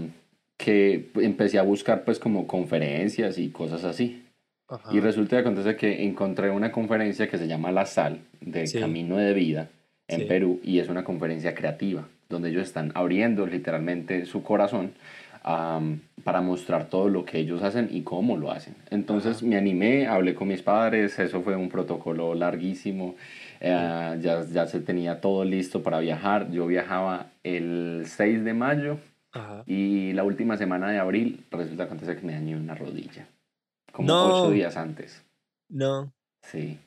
que 0.57 1.09
empecé 1.15 1.59
a 1.59 1.63
buscar 1.63 2.03
pues 2.03 2.19
como 2.19 2.47
conferencias 2.47 3.37
y 3.37 3.49
cosas 3.49 3.83
así. 3.83 4.23
Ajá. 4.67 4.89
Y 4.93 4.99
resulta 4.99 5.35
que 5.35 5.41
acontece 5.41 5.75
que 5.75 6.03
encontré 6.03 6.49
una 6.49 6.71
conferencia 6.71 7.29
que 7.29 7.37
se 7.37 7.47
llama 7.47 7.71
La 7.71 7.85
Sal, 7.85 8.19
de. 8.41 8.69
Camino 8.79 9.17
de 9.17 9.33
Vida, 9.33 9.69
en. 10.07 10.27
Perú, 10.27 10.59
y 10.63 10.79
es 10.79 10.89
una 10.89 11.03
conferencia 11.03 11.53
creativa, 11.53 12.07
donde 12.29 12.49
ellos 12.49 12.63
están 12.63 12.91
abriendo 12.95 13.45
literalmente 13.45 14.25
su 14.25 14.43
corazón 14.43 14.91
am, 15.47 15.99
para 16.23 16.41
mostrar 16.41 16.89
todo 16.89 17.07
lo 17.07 17.23
que 17.23 17.37
ellos 17.37 17.61
hacen 17.61 17.87
y 17.91 18.01
cómo 18.01 18.35
lo 18.35 18.51
hacen. 18.51 18.75
Entonces 18.89 19.37
Ajá. 19.37 19.45
me 19.45 19.57
animé, 19.57 20.07
hablé 20.07 20.33
con 20.33 20.47
mis 20.47 20.63
padres, 20.63 21.19
eso 21.19 21.41
fue 21.43 21.55
un 21.55 21.69
protocolo 21.69 22.33
larguísimo, 22.33 23.15
eh, 23.59 24.17
ya, 24.21 24.43
ya 24.43 24.65
se 24.65 24.79
tenía 24.81 25.21
todo 25.21 25.45
listo 25.45 25.83
para 25.83 25.99
viajar. 25.99 26.49
Yo 26.51 26.65
viajaba 26.65 27.27
el 27.43 28.05
6 28.07 28.43
de 28.43 28.53
mayo 28.55 28.97
Ajá. 29.33 29.63
y 29.67 30.13
la 30.13 30.23
última 30.23 30.57
semana 30.57 30.89
de 30.89 30.97
abril 30.97 31.45
resulta 31.51 31.83
que 31.83 31.93
acontece 31.93 32.15
que 32.19 32.25
me 32.25 32.33
dañé 32.33 32.55
una 32.55 32.73
rodilla, 32.73 33.27
como 33.91 34.07
No. 34.07 34.41
ocho 34.41 34.51
días 34.51 34.75
antes. 34.77 35.23
No. 35.69 36.11
Sí, 36.41 36.79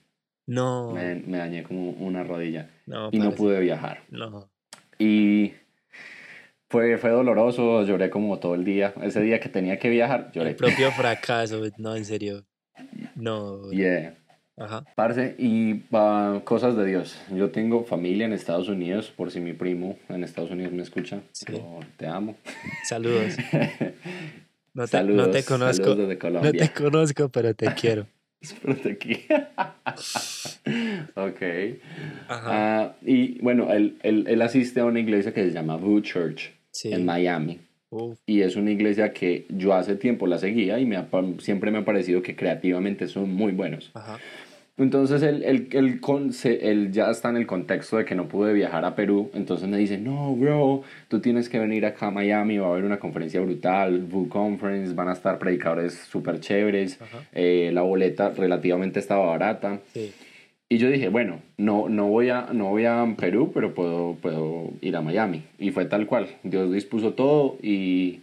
No. 0.48 0.90
me, 0.92 1.14
me 1.14 1.38
dañé 1.38 1.62
como 1.62 1.90
una 1.90 2.24
rodilla 2.24 2.68
No. 2.86 3.08
y 3.12 3.18
no 3.18 3.26
parce. 3.26 3.36
pude 3.36 3.60
viajar. 3.60 4.00
No. 4.10 4.48
Y 4.98 5.52
fue, 6.68 6.98
fue 6.98 7.10
doloroso, 7.10 7.82
lloré 7.84 8.10
como 8.10 8.38
todo 8.38 8.54
el 8.54 8.64
día. 8.64 8.92
Ese 9.02 9.22
día 9.22 9.40
que 9.40 9.48
tenía 9.48 9.78
que 9.78 9.88
viajar, 9.88 10.30
lloré. 10.32 10.50
El 10.50 10.56
propio 10.56 10.90
fracaso. 10.96 11.62
No, 11.78 11.96
en 11.96 12.04
serio. 12.04 12.44
No. 13.14 13.70
Yeah. 13.70 14.14
Ajá. 14.56 14.84
Parce, 14.96 15.36
y 15.38 15.84
ah, 15.92 16.40
cosas 16.44 16.76
de 16.76 16.84
Dios. 16.84 17.18
Yo 17.32 17.50
tengo 17.50 17.84
familia 17.84 18.26
en 18.26 18.32
Estados 18.32 18.68
Unidos, 18.68 19.12
por 19.16 19.30
si 19.30 19.40
mi 19.40 19.52
primo 19.52 19.98
en 20.08 20.24
Estados 20.24 20.50
Unidos 20.50 20.72
me 20.72 20.82
escucha. 20.82 21.20
Sí. 21.32 21.46
Yo 21.52 21.80
te 21.96 22.06
amo. 22.06 22.36
Saludos. 22.84 23.36
No 24.74 24.84
te, 24.84 24.90
saludos, 24.90 25.26
no 25.26 25.32
te 25.32 25.42
conozco. 25.42 25.94
No 25.96 26.52
te 26.52 26.70
conozco, 26.72 27.28
pero 27.30 27.52
te 27.52 27.74
quiero. 27.74 28.06
Espero 28.40 28.76
te 28.76 28.92
aquí. 28.92 29.26
ok. 31.16 31.42
Ajá. 32.28 32.46
Ah, 32.46 32.96
y 33.02 33.40
bueno, 33.40 33.72
él, 33.72 33.98
él, 34.04 34.26
él 34.28 34.40
asiste 34.40 34.78
a 34.78 34.84
una 34.84 35.00
iglesia 35.00 35.34
que 35.34 35.42
se 35.42 35.50
llama 35.50 35.76
Vue 35.76 36.02
Church 36.02 36.52
Sí. 36.78 36.92
en 36.92 37.04
Miami. 37.04 37.58
Y 38.26 38.42
es 38.42 38.54
una 38.56 38.70
iglesia 38.70 39.12
que 39.12 39.46
yo 39.48 39.72
hace 39.74 39.96
tiempo 39.96 40.26
la 40.26 40.38
seguía 40.38 40.78
y 40.78 40.84
me 40.86 40.96
ha 40.96 41.08
siempre 41.38 41.70
me 41.70 41.78
ha 41.78 41.84
parecido 41.84 42.22
que 42.22 42.36
creativamente 42.36 43.08
son 43.08 43.34
muy 43.34 43.52
buenos. 43.52 43.90
ajá. 43.94 44.18
Entonces 44.76 45.22
él, 45.24 45.42
él, 45.44 45.68
él, 45.72 46.00
con- 46.00 46.32
se- 46.32 46.70
él 46.70 46.92
ya 46.92 47.10
está 47.10 47.30
en 47.30 47.36
el 47.36 47.48
contexto 47.48 47.96
de 47.96 48.04
que 48.04 48.14
no 48.14 48.28
pude 48.28 48.52
viajar 48.52 48.84
a 48.84 48.94
Perú. 48.94 49.28
Entonces 49.34 49.68
me 49.68 49.76
dice, 49.76 49.98
no, 49.98 50.36
bro, 50.36 50.82
tú 51.08 51.18
tienes 51.18 51.48
que 51.48 51.58
venir 51.58 51.84
acá 51.84 52.06
a 52.06 52.10
Miami, 52.12 52.58
va 52.58 52.68
a 52.68 52.70
haber 52.70 52.84
una 52.84 53.00
conferencia 53.00 53.40
brutal, 53.40 53.98
Vue 54.04 54.28
Conference, 54.28 54.94
van 54.94 55.08
a 55.08 55.14
estar 55.14 55.36
predicadores 55.40 55.94
súper 55.94 56.38
chéveres, 56.38 56.96
eh, 57.32 57.70
la 57.74 57.82
boleta 57.82 58.30
relativamente 58.30 59.00
estaba 59.00 59.26
barata. 59.26 59.80
Sí. 59.92 60.12
Y 60.70 60.76
yo 60.78 60.90
dije, 60.90 61.08
bueno, 61.08 61.40
no, 61.56 61.88
no, 61.88 62.08
voy 62.08 62.28
a, 62.28 62.48
no 62.52 62.66
voy 62.66 62.84
a 62.84 63.06
Perú, 63.18 63.50
pero 63.54 63.72
puedo, 63.74 64.16
puedo 64.20 64.70
ir 64.82 64.96
a 64.96 65.00
Miami. 65.00 65.44
Y 65.58 65.70
fue 65.70 65.86
tal 65.86 66.06
cual. 66.06 66.28
Dios 66.42 66.70
dispuso 66.72 67.14
todo 67.14 67.56
y 67.62 68.20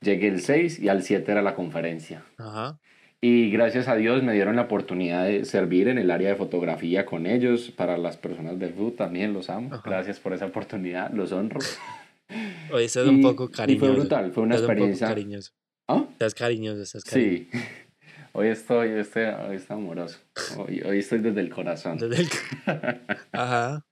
llegué 0.00 0.28
el 0.28 0.40
6 0.40 0.78
y 0.78 0.88
al 0.88 1.02
7 1.02 1.30
era 1.32 1.42
la 1.42 1.54
conferencia. 1.56 2.22
Ajá. 2.36 2.78
Y 3.20 3.50
gracias 3.50 3.88
a 3.88 3.96
Dios 3.96 4.22
me 4.22 4.32
dieron 4.32 4.54
la 4.54 4.62
oportunidad 4.62 5.24
de 5.24 5.44
servir 5.44 5.88
en 5.88 5.98
el 5.98 6.12
área 6.12 6.28
de 6.28 6.36
fotografía 6.36 7.04
con 7.04 7.26
ellos. 7.26 7.72
Para 7.72 7.98
las 7.98 8.16
personas 8.16 8.60
de 8.60 8.68
FU 8.68 8.92
también 8.92 9.32
los 9.32 9.50
amo. 9.50 9.70
Ajá. 9.74 9.82
Gracias 9.84 10.20
por 10.20 10.32
esa 10.34 10.46
oportunidad, 10.46 11.10
los 11.12 11.32
honro. 11.32 11.58
Oye, 12.72 12.84
estás 12.84 13.06
Y- 13.06 13.08
un 13.10 13.22
poco 13.22 13.44
y 13.44 13.46
fue 13.48 13.56
cariñoso. 13.56 13.92
brutal, 13.94 14.30
fue 14.32 14.44
una 14.44 14.54
Estás 14.54 14.68
un 14.68 14.74
poco 14.76 14.86
experiencia- 14.86 15.08
cariñoso. 15.08 15.52
¿Ah? 15.88 16.04
Estás 16.12 16.34
cariñoso, 16.36 16.82
estás 16.82 17.02
cariñoso. 17.02 17.44
Sí. 17.50 17.58
Hoy 18.32 18.48
estoy, 18.48 18.90
hoy 18.92 19.00
estoy, 19.00 19.24
hoy 19.24 19.56
estoy 19.56 19.76
amoroso. 19.76 20.18
Hoy, 20.58 20.82
hoy 20.82 20.98
estoy 20.98 21.18
desde 21.20 21.40
el 21.40 21.50
corazón. 21.50 21.98
Desde 21.98 22.22
el- 22.22 22.28
Ajá. 23.32 23.84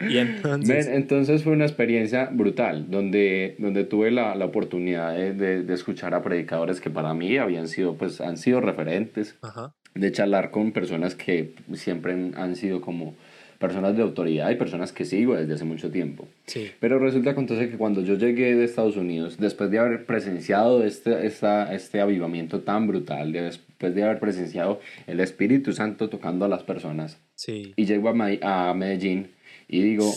Y 0.00 0.18
entonces. 0.18 0.86
Ven, 0.86 0.94
entonces 0.96 1.42
fue 1.44 1.52
una 1.52 1.64
experiencia 1.64 2.26
brutal, 2.32 2.90
donde, 2.90 3.56
donde 3.58 3.84
tuve 3.84 4.10
la, 4.10 4.34
la 4.34 4.44
oportunidad 4.44 5.14
de, 5.14 5.32
de- 5.32 5.62
de 5.62 5.74
escuchar 5.74 6.14
a 6.14 6.22
predicadores 6.22 6.80
que 6.80 6.90
para 6.90 7.14
mí 7.14 7.38
habían 7.38 7.68
sido, 7.68 7.96
pues, 7.96 8.20
han 8.20 8.36
sido 8.36 8.60
referentes, 8.60 9.36
Ajá. 9.42 9.72
de 9.94 10.12
charlar 10.12 10.50
con 10.50 10.72
personas 10.72 11.14
que 11.14 11.54
siempre 11.74 12.12
han 12.36 12.56
sido 12.56 12.80
como 12.80 13.14
personas 13.58 13.96
de 13.96 14.02
autoridad 14.02 14.50
y 14.50 14.56
personas 14.56 14.92
que 14.92 15.04
sigo 15.04 15.34
desde 15.34 15.54
hace 15.54 15.64
mucho 15.64 15.90
tiempo. 15.90 16.26
Sí. 16.46 16.70
Pero 16.80 16.98
resulta 16.98 17.30
entonces 17.30 17.70
que 17.70 17.76
cuando 17.78 18.02
yo 18.02 18.14
llegué 18.14 18.54
de 18.54 18.64
Estados 18.64 18.96
Unidos, 18.96 19.36
después 19.38 19.70
de 19.70 19.78
haber 19.78 20.04
presenciado 20.06 20.82
este, 20.84 21.26
esta, 21.26 21.72
este 21.74 22.00
avivamiento 22.00 22.60
tan 22.60 22.86
brutal, 22.86 23.32
de- 23.32 23.42
después 23.42 23.94
de 23.94 24.02
haber 24.04 24.20
presenciado 24.20 24.80
el 25.06 25.20
Espíritu 25.20 25.72
Santo 25.72 26.08
tocando 26.08 26.44
a 26.44 26.48
las 26.48 26.62
personas, 26.62 27.18
Sí. 27.34 27.72
y 27.76 27.84
llego 27.86 28.08
a, 28.08 28.68
a 28.70 28.74
Medellín 28.74 29.30
y 29.68 29.82
digo, 29.82 30.10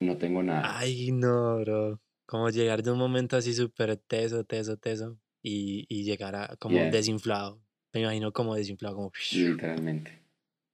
no 0.00 0.16
tengo 0.16 0.42
nada. 0.42 0.78
Ay, 0.78 1.10
no, 1.12 1.58
bro. 1.60 2.00
Como 2.26 2.48
llegar 2.50 2.82
de 2.82 2.90
un 2.92 2.98
momento 2.98 3.36
así 3.36 3.52
súper 3.52 3.96
teso, 3.96 4.44
teso, 4.44 4.76
teso. 4.76 5.18
Y, 5.42 5.86
y 5.88 6.04
llegar 6.04 6.36
a 6.36 6.56
como 6.58 6.76
Yeah. 6.76 6.90
desinflado. 6.90 7.62
Me 7.94 8.02
imagino 8.02 8.30
como 8.32 8.54
desinflado, 8.54 8.94
como. 8.96 9.12
Literalmente. 9.32 10.20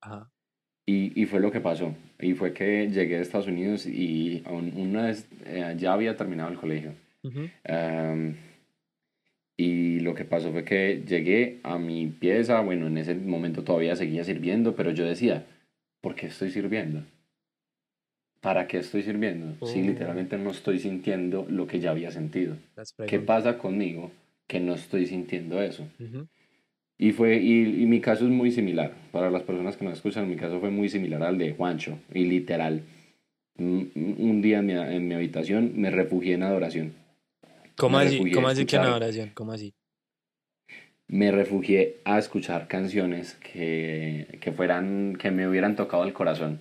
Ajá. 0.01 0.31
Y, 0.87 1.21
y 1.21 1.27
fue 1.27 1.41
lo 1.41 1.51
que 1.51 1.61
pasó. 1.61 1.95
Y 2.21 2.35
fue 2.35 2.53
que 2.53 2.89
llegué 2.89 3.17
a 3.17 3.21
Estados 3.21 3.49
Unidos 3.49 3.87
y 3.87 4.43
aún 4.47 4.73
una 4.77 5.07
vez 5.07 5.29
eh, 5.45 5.75
ya 5.77 5.93
había 5.93 6.17
terminado 6.17 6.49
el 6.51 6.57
colegio. 6.59 6.93
Ujú. 7.25 7.49
Am, 7.69 8.37
y 9.57 10.01
lo 10.01 10.15
que 10.15 10.25
pasó 10.25 10.53
fue 10.53 10.65
que 10.65 11.03
llegué 11.07 11.61
a 11.63 11.79
mi 11.79 12.07
pieza, 12.07 12.61
bueno, 12.61 12.87
en 12.87 12.99
ese 12.99 13.15
momento 13.15 13.65
todavía 13.65 13.97
seguía 13.97 14.23
sirviendo, 14.23 14.77
pero 14.77 14.91
yo 14.93 15.05
decía, 15.05 15.45
¿por 16.01 16.15
qué 16.15 16.27
estoy 16.27 16.51
sirviendo? 16.51 17.03
¿Para 18.41 18.69
qué 18.69 18.79
estoy 18.79 19.03
sirviendo? 19.03 19.57
Si 19.67 19.81
Oh. 19.81 19.87
literalmente 19.87 20.39
no 20.39 20.51
estoy 20.51 20.79
sintiendo 20.79 21.47
lo 21.49 21.67
que 21.67 21.81
ya 21.81 21.91
había 21.91 22.11
sentido. 22.13 22.57
¿Qué 23.07 23.19
pasa 23.19 23.59
conmigo 23.59 24.13
que 24.47 24.61
no 24.61 24.75
estoy 24.75 25.07
sintiendo 25.07 25.61
eso? 25.61 25.89
Ujú. 25.99 26.29
Y, 26.99 27.13
fue, 27.13 27.37
y, 27.37 27.83
y 27.83 27.87
mi 27.87 28.01
caso 28.01 28.25
es 28.25 28.31
muy 28.31 28.51
similar. 28.51 28.93
Para 29.13 29.31
las 29.31 29.43
personas 29.43 29.77
que 29.77 29.85
nos 29.85 29.95
escuchan, 29.95 30.29
mi 30.29 30.37
caso 30.37 30.61
fue 30.61 30.71
muy 30.71 30.89
similar 30.89 31.23
al 31.23 31.37
de 31.39 31.53
Juancho. 31.53 31.99
Y 32.15 32.25
literal, 32.25 32.83
un, 33.59 34.41
día 34.43 34.59
en 34.59 34.67
mi, 34.67 34.73
en 34.73 35.09
mi 35.09 35.15
habitación 35.15 35.73
me 35.77 35.91
refugié 35.91 36.35
en 36.35 36.43
adoración. 36.43 36.95
¿Cómo 37.77 37.99
Me 37.99 38.05
así? 38.05 38.31
¿Cómo 38.31 38.49
así 38.49 38.65
que 38.67 38.77
en 38.77 38.83
escuchar. 38.83 39.03
oración? 39.03 39.31
¿Cómo 39.35 39.53
así? 39.53 39.75
Me 41.09 41.31
refugié 41.31 41.99
a 42.05 42.19
escuchar 42.19 42.67
canciones 42.67 43.35
que, 43.35 44.39
que, 44.41 44.53
fueran, 44.53 45.17
que 45.17 45.31
me 45.31 45.47
hubieran 45.47 45.77
tocado 45.77 46.05
el 46.05 46.13
corazón. 46.13 46.61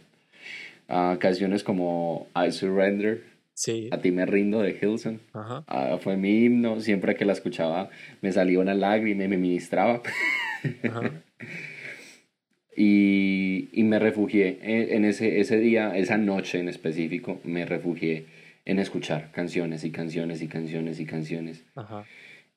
Ah, 0.88 1.18
canciones 1.20 1.64
como 1.64 2.28
I 2.36 2.52
Surrender, 2.52 3.24
Sí. 3.56 3.90
A 3.92 3.98
ti 3.98 4.12
me 4.12 4.26
rindo 4.26 4.62
de 4.62 4.78
Hilson. 4.80 5.22
Ajá. 5.34 5.64
Ah, 5.68 5.98
fue 6.00 6.18
mi 6.18 6.44
himno. 6.44 6.80
Siempre 6.82 7.16
que 7.16 7.26
la 7.26 7.34
escuchaba 7.34 7.90
me 8.22 8.32
salía 8.32 8.60
una 8.60 8.76
lágrima 8.76 9.24
y 9.24 9.28
me 9.28 9.38
ministraba. 9.38 10.02
Ajá. 10.84 11.12
Y, 12.78 13.70
y 13.72 13.84
me 13.84 14.00
refugié 14.00 14.60
en, 14.62 15.06
ese, 15.06 15.40
ese 15.40 15.58
día, 15.58 15.96
esa 15.96 16.18
noche 16.18 16.60
en 16.60 16.68
específico, 16.68 17.40
me 17.46 17.66
refugié 17.66 18.26
en 18.66 18.80
escuchar 18.80 19.32
canciones 19.32 19.86
y 19.86 19.92
canciones 19.92 20.42
y 20.42 20.48
canciones 20.48 21.00
y 21.00 21.06
canciones. 21.06 21.64
Ajá. 21.76 22.04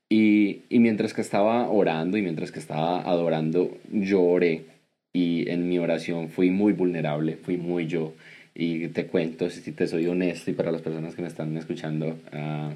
Y, 0.09 0.63
y 0.71 0.81
mientras 0.81 1.15
que 1.15 1.21
estaba 1.21 1.69
orando 1.69 2.17
y 2.17 2.23
mientras 2.23 2.51
que 2.51 2.59
estaba 2.59 3.03
adorando, 3.03 3.77
yo 3.93 4.23
oré. 4.23 4.65
Y 5.13 5.49
en 5.51 5.69
mi 5.69 5.79
oración 5.79 6.29
fui 6.29 6.51
muy 6.51 6.73
vulnerable, 6.73 7.37
fui 7.37 7.57
muy 7.57 7.87
yo. 7.87 8.15
Y 8.61 8.89
te 8.89 9.07
cuento, 9.07 9.49
si 9.51 9.71
te 9.71 9.87
soy 9.87 10.09
honesto 10.09 10.51
y 10.51 10.55
para 10.55 10.73
las 10.73 10.83
personas 10.83 11.15
que 11.15 11.23
me 11.23 11.29
están 11.29 11.57
escuchando, 11.57 12.19
ah, 12.33 12.73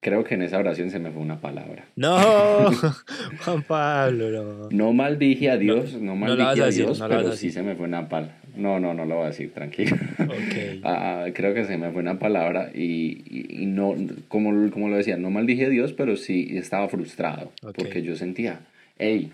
creo 0.00 0.24
que 0.24 0.36
en 0.36 0.40
esa 0.42 0.56
oración 0.58 0.90
se 0.90 0.98
me 0.98 1.10
fue 1.10 1.20
una 1.20 1.38
palabra. 1.38 1.84
No, 1.96 2.16
Juan 3.44 3.62
Pablo, 3.62 4.30
no. 4.30 4.68
No 4.70 4.92
maldije 4.94 5.50
a 5.50 5.58
Dios, 5.58 5.92
no, 5.94 6.00
no 6.00 6.16
maldije 6.16 6.44
vas 6.46 6.58
a 6.60 6.62
a 6.62 6.66
decir, 6.66 6.84
Dios, 6.86 6.98
no 6.98 7.08
pero 7.08 7.28
a 7.28 7.36
sí 7.36 7.50
se 7.50 7.62
me 7.62 7.74
fue 7.74 7.86
una 7.86 8.08
palabra. 8.08 8.36
No, 8.56 8.80
no, 8.80 8.94
no 8.94 9.04
lo 9.04 9.16
voy 9.16 9.24
a 9.24 9.28
decir, 9.28 9.52
tranquilo. 9.52 9.96
Ok. 10.28 10.56
Ah, 10.82 11.26
creo 11.34 11.52
que 11.52 11.66
se 11.66 11.76
me 11.76 11.90
fue 11.92 12.00
una 12.00 12.18
palabra 12.18 12.70
y, 12.74 13.22
y- 13.28 13.62
y 13.62 13.66
no, 13.66 13.94
como, 14.28 14.70
como 14.70 14.88
lo 14.88 14.96
decía, 14.96 15.18
no 15.18 15.28
maldije 15.30 15.66
a 15.66 15.68
Dios, 15.68 15.92
pero 15.92 16.16
sí 16.16 16.56
estaba 16.56 16.88
frustrado 16.88 17.52
Ok. 17.62 17.74
porque 17.76 18.00
yo 18.02 18.16
sentía, 18.16 18.60
hey, 18.98 19.30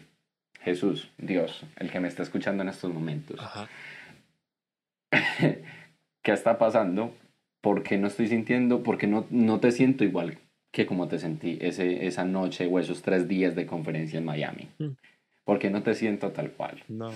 Jesús, 0.62 1.08
Dios, 1.18 1.62
el 1.78 1.90
que 1.92 2.00
me 2.00 2.08
está 2.08 2.24
escuchando 2.24 2.64
en 2.64 2.68
estos 2.68 2.92
momentos, 2.92 3.38
Ajá. 3.40 3.68
¿qué 6.22 6.32
está 6.32 6.58
pasando? 6.58 7.14
¿Por 7.60 7.82
qué 7.82 7.98
no 7.98 8.06
estoy 8.06 8.28
sintiendo? 8.28 8.82
¿Por 8.82 8.98
qué 8.98 9.06
no, 9.06 9.26
no 9.30 9.60
te 9.60 9.72
siento 9.72 10.04
igual 10.04 10.38
que 10.76 10.84
como 10.84 11.08
te 11.08 11.18
sentí 11.18 11.56
ese, 11.62 12.06
esa 12.06 12.26
noche 12.26 12.68
o 12.70 12.78
esos 12.78 13.00
tres 13.00 13.26
días 13.26 13.56
de 13.56 13.64
conferencia 13.64 14.18
en 14.18 14.26
Miami. 14.26 14.68
Mm. 14.78 14.90
Porque 15.42 15.70
no 15.70 15.82
te 15.82 15.94
siento 15.94 16.32
tal 16.32 16.50
cual. 16.50 16.84
No. 16.88 17.12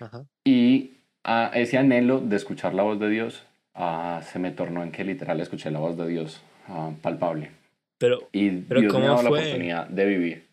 Ajá. 0.00 0.26
Y 0.44 0.90
ah, 1.24 1.50
ese 1.54 1.78
anhelo 1.78 2.20
de 2.20 2.36
escuchar 2.36 2.74
la 2.74 2.82
voz 2.82 3.00
de 3.00 3.08
Dios 3.08 3.46
ah, 3.72 4.20
se 4.30 4.38
me 4.38 4.50
tornó 4.50 4.82
en 4.82 4.92
que 4.92 5.02
literal 5.02 5.40
escuché 5.40 5.70
la 5.70 5.78
voz 5.78 5.96
de 5.96 6.06
Dios 6.06 6.42
ah, 6.68 6.90
palpable. 7.00 7.52
Pero, 7.96 8.28
Y 8.32 8.50
Pero 8.50 8.80
Dios 8.82 8.92
me 8.92 9.00
¿cómo 9.00 9.06
dado 9.06 9.22
la 9.22 9.28
fue? 9.30 9.38
oportunidad 9.38 9.86
de 9.88 10.04
vivir. 10.04 10.46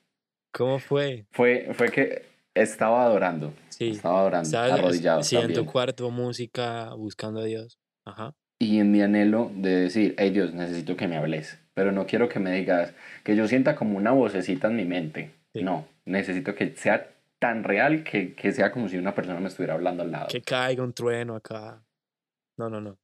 ¿cómo 0.53 0.79
fue? 0.79 1.25
Fue, 1.31 1.69
fue 1.73 1.91
que 1.91 2.30
estaba 2.53 3.03
adorando. 3.03 3.53
Sí. 3.70 3.89
Estaba 3.89 4.20
adorando, 4.20 4.60
arrodillado. 4.60 5.24
Sí, 5.24 5.38
en 5.38 5.53
tu 5.53 5.65
cuarto, 5.65 6.10
música, 6.12 6.93
buscando 6.93 7.41
a 7.41 7.46
Dios. 7.46 7.79
Ajá. 8.05 8.34
Y 8.60 8.79
en 8.79 8.91
mi 8.91 9.01
anhelo 9.01 9.51
de 9.55 9.75
decir, 9.75 10.15
hey 10.17 10.29
Dios, 10.29 10.53
necesito 10.53 10.96
que 10.96 11.08
me 11.08 11.17
hables, 11.17 11.60
pero 11.74 11.91
no 11.91 12.05
quiero 12.05 12.29
que 12.29 12.39
me 12.39 12.51
digas, 12.53 12.93
que 13.24 13.36
yo 13.36 13.48
sienta 13.48 13.75
como 13.75 13.98
una 13.98 14.12
vocecita 14.12 14.67
en 14.67 14.75
mi 14.75 14.86
mente. 14.86 15.31
Sí. 15.53 15.63
No, 15.63 15.88
necesito 16.05 16.53
que 16.53 16.75
sea 16.75 17.10
tan 17.39 17.63
real 17.63 18.03
que, 18.03 18.36
que 18.36 18.51
sea 18.51 18.72
como 18.72 18.88
si 18.88 18.98
una 18.98 19.15
persona 19.15 19.39
me 19.39 19.48
estuviera 19.48 19.74
hablando 19.74 20.03
al 20.03 20.12
lado. 20.12 20.27
Que 20.29 20.41
caiga 20.41 20.84
un 20.84 20.93
trueno 20.93 21.36
acá. 21.36 21.84
No, 22.58 22.70
no, 22.70 22.81
no. 22.81 23.00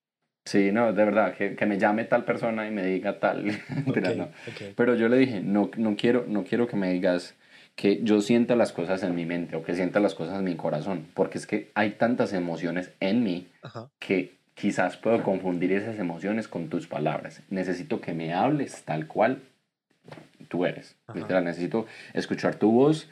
Sí, 0.46 0.72
no, 0.72 0.94
de 0.94 1.04
verdad, 1.04 1.36
que, 1.36 1.56
que 1.56 1.66
me 1.66 1.78
llame 1.78 2.06
tal 2.06 2.24
persona 2.24 2.68
y 2.68 2.72
me 2.72 2.86
diga 2.86 3.20
tal. 3.20 3.46
Mentira, 3.86 4.12
Ok, 4.12 4.16
no. 4.16 4.30
Pero 4.76 4.96
yo 4.96 5.10
le 5.10 5.18
dije, 5.18 5.42
no, 5.42 5.72
no, 5.76 5.96
quiero, 5.96 6.26
no 6.28 6.44
quiero 6.44 6.68
que 6.68 6.76
me 6.78 6.94
digas 6.94 7.36
que 7.78 8.02
yo 8.04 8.20
sienta 8.22 8.56
las 8.58 8.74
cosas 8.74 9.04
en 9.04 9.16
mi 9.16 9.26
mente 9.26 9.56
o 9.56 9.64
que 9.64 9.76
sienta 9.76 10.00
las 10.02 10.16
cosas 10.16 10.40
en 10.40 10.44
mi 10.46 10.56
corazón, 10.56 11.08
porque 11.14 11.38
es 11.38 11.46
que 11.48 11.72
hay 11.76 11.92
tantas 11.92 12.34
emociones 12.34 12.92
en 13.00 13.24
mí 13.24 13.48
Ajá. 13.62 13.90
que 14.00 14.36
quizás 14.56 14.98
puedo 14.98 15.22
confundir 15.24 15.72
esas 15.72 16.00
emociones 16.00 16.48
con 16.50 16.68
tus 16.70 16.88
palabras. 16.88 17.44
Necesito 17.50 18.02
que 18.02 18.14
me 18.14 18.34
hables 18.34 18.82
tal 18.84 19.06
cual 19.08 19.44
tú 20.50 20.66
eres. 20.66 20.96
Literal, 21.14 21.46
necesito 21.46 21.86
escuchar 22.14 22.56
tu 22.56 22.72
voz 22.72 23.08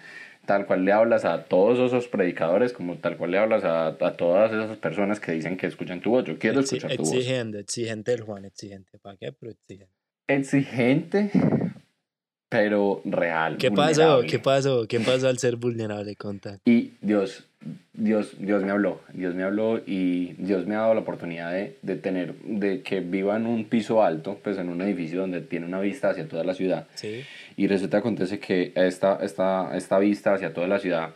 tal 0.48 0.68
cual 0.68 0.86
le 0.86 0.92
hablas 0.92 1.26
a 1.26 1.46
todos 1.46 1.80
esos 1.80 2.08
predicadores, 2.08 2.72
como 2.72 2.98
tal 2.98 3.18
cual 3.18 3.32
le 3.32 3.40
hablas 3.40 3.64
a, 3.64 3.88
a 3.88 4.14
todas 4.18 4.52
esas 4.52 4.78
personas 4.78 5.20
que 5.20 5.32
dicen 5.32 5.58
que 5.58 5.66
escuchan 5.68 6.02
tu 6.02 6.12
voz. 6.12 6.24
Yo 6.26 6.38
quiero 6.38 6.60
Exi- 6.62 6.76
escuchar 6.76 6.96
tu 6.98 7.04
voz. 7.04 7.14
exigente, 7.14 7.60
exigente 7.60 8.14
el 8.14 8.22
Juan, 8.22 8.46
exigente. 8.46 8.98
¿Para 9.00 9.18
qué? 9.18 9.32
Pero 9.32 9.52
exigente. 9.52 9.92
Exigente, 10.28 11.32
pero 12.56 13.02
real. 13.06 13.58
¿Qué 13.58 13.72
pasó? 13.72 14.02
vulnerable. 14.02 14.28
¿Qué 14.28 14.40
pasó? 14.40 14.88
¿Qué 14.88 15.00
pasó 15.00 15.28
al 15.28 15.38
ser 15.38 15.56
vulnerable? 15.58 16.16
Conta. 16.16 16.60
Y 16.66 16.94
Dios, 17.02 17.46
Dios, 17.94 18.36
Dios 18.40 18.64
me 18.64 18.72
habló, 18.72 19.02
Dios 19.14 19.36
me 19.36 19.44
habló 19.44 19.82
y 19.86 20.34
Dios 20.38 20.66
me 20.66 20.76
ha 20.76 20.80
dado 20.80 20.94
la 20.94 21.02
oportunidad 21.02 21.52
de, 21.52 21.78
de 21.82 21.96
tener, 21.96 22.36
de 22.36 22.82
que 22.82 23.00
viva 23.02 23.36
en 23.36 23.46
un 23.46 23.66
piso 23.66 24.04
alto, 24.04 24.40
pues 24.44 24.58
en 24.58 24.70
un 24.70 24.82
edificio 24.82 25.22
donde 25.22 25.42
tiene 25.42 25.66
una 25.66 25.80
vista 25.80 26.10
hacia 26.10 26.28
toda 26.28 26.44
la 26.44 26.54
ciudad. 26.54 26.88
Sí. 26.96 27.24
Y 27.58 27.68
resulta 27.68 27.98
acontece 27.98 28.40
que 28.40 28.72
esta, 28.76 29.20
esta, 29.22 29.76
esta 29.76 30.00
vista 30.00 30.34
hacia 30.34 30.54
toda 30.54 30.68
la 30.68 30.80
ciudad, 30.80 31.12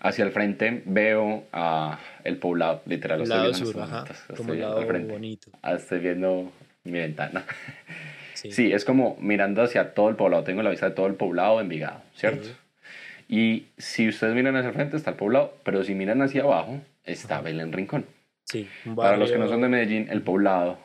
hacia 0.00 0.24
el 0.24 0.32
frente 0.32 0.82
veo 0.86 1.44
a 1.52 1.98
el 2.24 2.38
poblado, 2.38 2.82
literal, 2.86 3.22
estoy 3.22 3.36
lado 3.36 3.50
viendo 3.50 3.66
sur, 3.66 3.82
ajá. 3.82 4.04
Como 4.36 4.52
el 4.52 4.60
lado 4.60 4.86
bonito. 5.08 5.50
Ah, 5.62 5.74
Estoy 5.74 6.00
viendo 6.00 6.52
mi 6.84 6.98
ventana. 6.98 7.44
Sí. 8.40 8.52
Sí, 8.52 8.72
es 8.72 8.84
como 8.86 9.16
mirando 9.20 9.62
hacia 9.62 9.92
todo 9.92 10.08
el 10.08 10.16
poblado. 10.16 10.44
Tengo 10.44 10.62
la 10.62 10.70
vista 10.70 10.88
de 10.88 10.94
todo 10.94 11.06
el 11.06 11.14
poblado 11.14 11.56
de 11.58 11.64
Envigado, 11.64 12.00
¿cierto? 12.14 12.48
Y 13.28 13.66
si 13.76 14.08
ustedes 14.08 14.34
miran 14.34 14.56
hacia 14.56 14.68
el 14.70 14.74
frente 14.74 14.96
está 14.96 15.10
el 15.10 15.16
poblado, 15.16 15.52
pero 15.62 15.84
si 15.84 15.94
miran 15.94 16.22
hacia 16.22 16.42
abajo 16.42 16.80
está 17.04 17.34
Ajá. 17.36 17.42
Belén 17.44 17.70
Rincón. 17.72 18.06
Sí. 18.44 18.66
Para 18.96 19.16
los 19.18 19.30
que 19.30 19.38
no 19.38 19.46
son 19.46 19.60
de 19.60 19.68
Medellín, 19.68 20.08
el 20.10 20.22
poblado, 20.22 20.78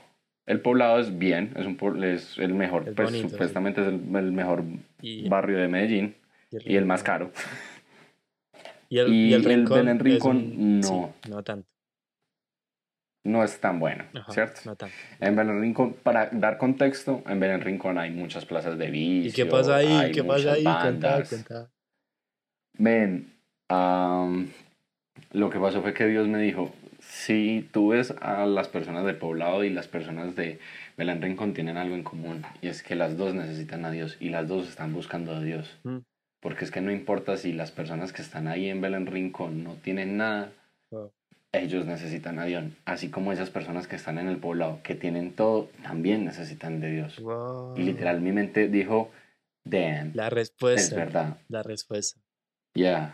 el 0.45 0.59
poblado 0.59 1.00
es 1.00 1.17
bien, 1.17 1.53
es, 1.55 1.65
un, 1.65 2.03
es 2.03 2.38
el 2.38 2.53
mejor, 2.53 2.89
Es 2.89 2.93
pues 2.93 3.07
bonito, 3.07 3.27
sí. 3.29 3.31
supuestamente 3.31 3.81
es 3.81 3.88
el, 3.88 4.15
el 4.15 4.31
mejor 4.33 4.63
y, 5.01 5.27
barrio 5.29 5.57
de 5.57 5.67
Medellín 5.69 6.15
y 6.51 6.75
el 6.75 6.85
más 6.85 7.03
caro. 7.03 7.31
Y 8.89 9.00
el, 9.00 9.13
y 9.13 9.36
rincón. 9.38 9.77
Belén 9.77 9.99
Rincón, 9.99 10.36
un- 10.38 10.84
sí, 10.84 10.91
no. 10.91 11.13
no 11.30 11.41
tanto. 11.43 11.67
No 13.25 13.43
es 13.43 13.59
tan 13.59 13.79
bueno, 13.79 14.05
Ajá, 14.13 14.31
¿cierto? 14.31 14.61
No 14.65 14.75
tanto. 14.75 14.95
En 15.19 15.35
Belén 15.35 15.59
Rincón, 15.59 15.93
para 16.03 16.29
dar 16.31 16.59
contexto, 16.59 17.23
en 17.27 17.39
Belén 17.39 17.61
Rincón 17.61 17.97
hay 17.97 18.11
muchas 18.11 18.45
plazas 18.45 18.77
de 18.77 18.91
vicio. 18.91 19.29
¿Y 19.29 19.33
qué 19.33 19.45
pasa 19.51 19.77
ahí? 19.77 19.91
hay 19.91 20.11
¿Qué 20.11 20.23
pasa 20.23 20.53
ahí? 20.53 20.63
Bandas. 20.63 21.29
contá. 21.29 21.69
Ven, 22.77 23.33
am, 23.67 24.51
lo 25.31 25.49
que 25.49 25.59
pasó 25.59 25.81
fue 25.81 25.93
que 25.95 26.05
Dios 26.05 26.27
me 26.27 26.39
dijo, 26.39 26.71
si 26.99 27.67
tú 27.71 27.89
ves 27.89 28.13
a 28.21 28.45
las 28.45 28.67
personas 28.67 29.05
del 29.05 29.17
poblado 29.17 29.63
y 29.63 29.71
las 29.71 29.88
personas 29.88 30.35
de 30.35 30.59
Belén 30.95 31.21
Rincón 31.21 31.53
tienen 31.53 31.77
algo 31.77 31.95
en 31.95 32.03
común, 32.03 32.43
y 32.61 32.67
es 32.67 32.83
que 32.83 32.93
las 32.93 33.17
dos 33.17 33.33
necesitan 33.33 33.85
a 33.85 33.91
Dios 33.91 34.17
y 34.19 34.29
las 34.29 34.47
dos 34.47 34.67
están 34.67 34.93
buscando 34.93 35.33
a 35.33 35.41
Dios. 35.41 35.79
Mm. 35.83 35.97
Porque 36.41 36.63
es 36.63 36.69
que 36.69 36.81
no 36.81 36.91
importa 36.91 37.38
si 37.38 37.53
las 37.53 37.71
personas 37.71 38.13
que 38.13 38.21
están 38.21 38.47
ahí 38.47 38.69
en 38.69 38.81
Belén 38.81 39.07
Rincón 39.07 39.63
no 39.63 39.73
tienen 39.81 40.17
nada, 40.17 40.51
Wow. 40.91 41.11
Ellos 41.60 41.86
necesitan 41.86 42.39
a 42.39 42.46
Dios. 42.46 42.63
Así 42.86 43.10
como 43.10 43.32
esas 43.32 43.50
personas 43.50 43.88
que 43.88 43.96
están 43.96 44.18
en 44.18 44.28
el 44.28 44.38
poblado, 44.38 44.80
que 44.84 44.96
tienen 44.96 45.34
todo, 45.34 45.70
también 45.84 46.26
necesitan 46.26 46.80
de 46.80 46.91
Dios. 46.91 47.20
Wow. 47.22 47.76
Y 47.78 47.84
literal 47.84 48.22
mi 48.22 48.32
mente 48.32 48.68
dijo, 48.68 49.12
damn, 49.63 50.12
La 50.13 50.28
es 50.28 50.34
respuesta. 50.34 50.96
verdad. 50.96 51.38
La 51.50 51.63
respuesta. 51.63 52.20
Ya. 52.74 53.13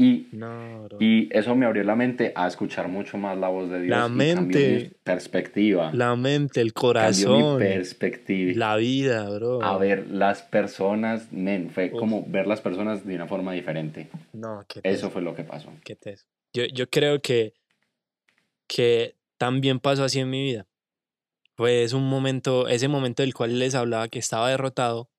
Y 0.00 0.28
No. 0.30 0.86
Y 1.00 1.28
eso 1.36 1.56
me 1.56 1.66
abrió 1.66 1.82
la 1.82 1.96
mente 1.96 2.32
a 2.36 2.46
escuchar 2.46 2.86
mucho 2.86 3.18
más 3.18 3.36
la 3.36 3.48
voz 3.48 3.68
de 3.68 3.80
Dios. 3.82 3.98
La 3.98 4.06
y 4.06 4.10
mente. 4.10 4.78
mi 4.84 4.90
perspectiva. 5.02 5.90
La 5.92 6.14
mente, 6.14 6.60
el 6.60 6.72
cambió 6.72 6.88
mi 6.88 6.92
corazón. 6.94 7.58
perspectiva. 7.58 8.52
La 8.54 8.76
vida, 8.76 9.28
bro. 9.28 9.60
A 9.60 9.76
ver 9.76 10.06
las 10.08 10.42
personas, 10.42 11.32
men, 11.32 11.70
fue 11.70 11.90
Uf. 11.92 11.98
como 11.98 12.24
ver 12.28 12.46
las 12.46 12.60
personas 12.60 13.04
de 13.04 13.16
una 13.16 13.26
forma 13.26 13.52
diferente. 13.54 14.08
No, 14.32 14.64
qué 14.68 14.80
Eso 14.84 15.10
fue 15.10 15.20
lo 15.22 15.34
que 15.34 15.42
pasó. 15.42 15.72
qué 15.84 15.96
teso. 15.96 16.26
Yo, 16.54 16.64
yo 16.66 16.88
creo 16.88 17.20
que, 17.20 17.54
que 18.68 19.16
también 19.38 19.80
pasó 19.80 20.04
así 20.04 20.20
en 20.20 20.30
mi 20.30 20.42
vida. 20.42 20.66
Pues 21.56 21.92
un 21.92 22.08
momento, 22.08 22.68
ese 22.68 22.88
momento 22.88 23.22
del 23.22 23.34
cual 23.34 23.58
les 23.58 23.74
hablaba 23.74 24.08
que 24.08 24.18
estaba 24.20 24.48
derrotado, 24.50 25.10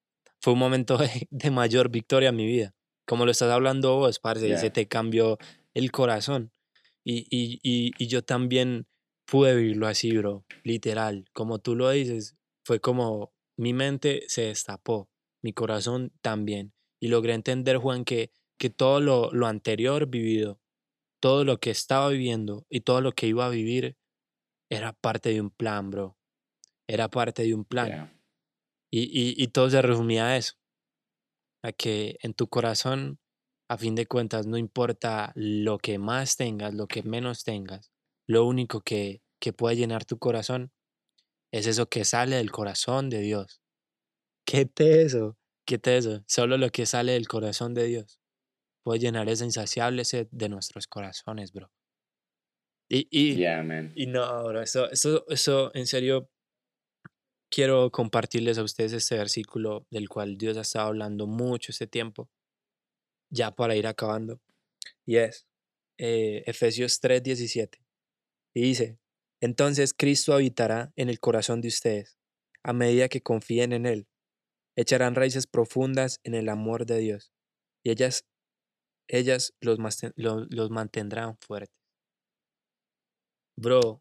fue 0.42 0.54
un 0.54 0.60
momento 0.60 0.98
de, 0.98 1.28
de 1.30 1.52
mayor 1.52 1.90
victoria 1.90 2.30
en 2.30 2.36
mi 2.38 2.46
vida. 2.46 2.74
Como 3.06 3.26
lo 3.26 3.32
estás 3.32 3.52
hablando 3.52 3.96
vos, 3.98 4.20
parce, 4.20 4.48
y 4.48 4.52
Ya. 4.52 4.58
se 4.58 4.70
te 4.70 4.88
cambió 4.88 5.38
el 5.74 5.92
corazón. 5.92 6.52
Y, 7.04 7.26
y, 7.30 7.60
y, 7.64 7.92
y 7.98 8.08
yo 8.08 8.24
también 8.24 8.88
pude 9.26 9.56
vivirlo 9.56 9.88
así, 9.88 10.16
bro. 10.16 10.46
Literal. 10.64 11.26
Como 11.34 11.60
tú 11.60 11.76
lo 11.76 11.90
dices, 11.90 12.36
fue 12.64 12.80
como 12.80 13.34
mi 13.58 13.74
mente 13.74 14.24
se 14.28 14.44
destapó, 14.44 15.10
mi 15.42 15.54
corazón 15.54 16.14
también. 16.22 16.74
Y 17.02 17.08
logré 17.08 17.34
entender, 17.34 17.78
Juan, 17.78 18.06
que, 18.06 18.32
que 18.58 18.70
todo 18.70 19.00
lo, 19.02 19.32
lo 19.34 19.48
anterior 19.48 20.08
vivido, 20.08 20.60
todo 21.20 21.44
lo 21.46 21.60
que 21.60 21.72
estaba 21.72 22.10
viviendo 22.10 22.66
y 22.70 22.82
todo 22.82 23.02
lo 23.02 23.12
que 23.14 23.28
iba 23.28 23.46
a 23.46 23.50
vivir 23.50 23.98
era 24.70 24.94
parte 24.94 25.30
de 25.30 25.42
un 25.42 25.52
plan, 25.52 25.92
bro. 25.92 26.18
Era 26.88 27.10
parte 27.10 27.44
de 27.44 27.56
un 27.56 27.66
plan. 27.66 28.02
Y, 28.92 29.04
y, 29.04 29.36
y 29.42 29.48
todo 29.50 29.70
se 29.70 29.82
resumía 29.82 30.28
a 30.28 30.38
eso. 30.38 30.54
A 31.64 31.72
que 31.74 32.18
en 32.22 32.34
tu 32.34 32.48
corazón, 32.48 33.20
a 33.70 33.78
fin 33.78 33.96
de 33.96 34.06
cuentas, 34.06 34.48
no 34.48 34.58
importa 34.58 35.32
lo 35.36 35.78
que 35.78 36.00
más 36.00 36.38
tengas, 36.38 36.74
lo 36.74 36.88
que 36.88 37.04
menos 37.04 37.44
tengas, 37.44 37.92
lo 38.28 38.46
único 38.46 38.82
que, 38.82 39.22
que 39.40 39.52
puede 39.54 39.76
llenar 39.76 40.06
tu 40.06 40.18
corazón 40.20 40.72
es 41.52 41.68
eso 41.68 41.88
que 41.90 42.06
sale 42.06 42.38
del 42.38 42.52
corazón 42.52 43.10
de 43.10 43.22
Dios. 43.22 43.62
¿Qué 44.46 44.66
teso? 44.66 45.38
¿Qué 45.66 45.78
teso? 45.80 46.24
Solo 46.28 46.58
lo 46.58 46.70
que 46.72 46.86
sale 46.86 47.14
del 47.14 47.28
corazón 47.28 47.74
de 47.74 47.86
Dios 47.86 48.19
puede 48.90 49.02
llenar 49.02 49.30
esa 49.30 49.46
insaciable 49.46 50.04
sed 50.04 50.30
de 50.32 50.50
nuestros 50.50 50.88
corazones, 50.88 51.54
bro. 51.54 51.72
Y, 52.90 53.08
y, 53.12 53.36
Yeah, 53.36 53.62
man. 53.62 53.92
y 53.94 54.08
no, 54.08 54.46
bro, 54.46 54.64
eso, 54.64 54.90
eso, 54.90 55.26
eso, 55.30 55.70
en 55.76 55.86
serio, 55.86 56.32
quiero 57.52 57.92
compartirles 57.92 58.58
a 58.58 58.64
ustedes 58.64 58.94
este 58.94 59.16
versículo 59.16 59.86
del 59.92 60.10
cual 60.10 60.40
Dios 60.40 60.58
ha 60.58 60.62
estado 60.62 60.88
hablando 60.88 61.28
mucho 61.28 61.72
este 61.72 61.86
tiempo, 61.86 62.32
ya 63.32 63.52
para 63.52 63.76
ir 63.76 63.86
acabando. 63.86 64.42
Y 65.06 65.18
es 65.18 65.46
eh, 66.00 66.42
Efesios 66.48 67.00
3:17. 67.00 67.84
Y 68.56 68.62
dice, 68.62 68.98
entonces 69.40 69.94
Cristo 69.94 70.34
habitará 70.34 70.94
en 70.96 71.10
el 71.10 71.20
corazón 71.20 71.62
de 71.62 71.68
ustedes, 71.68 72.18
a 72.64 72.74
medida 72.74 73.08
que 73.08 73.22
confíen 73.22 73.72
en 73.72 73.86
Él. 73.86 74.08
Echarán 74.76 75.14
raíces 75.14 75.46
profundas 75.46 76.22
en 76.24 76.34
el 76.34 76.50
amor 76.50 76.88
de 76.88 76.98
Dios, 76.98 77.32
y 77.84 77.92
ellas, 77.92 78.26
ellas 79.10 79.56
los, 79.62 79.80
masten- 79.80 80.14
lo- 80.18 80.46
los 80.50 80.72
mantendrán 80.72 81.38
fuertes. 81.40 81.76
Bro, 83.58 84.00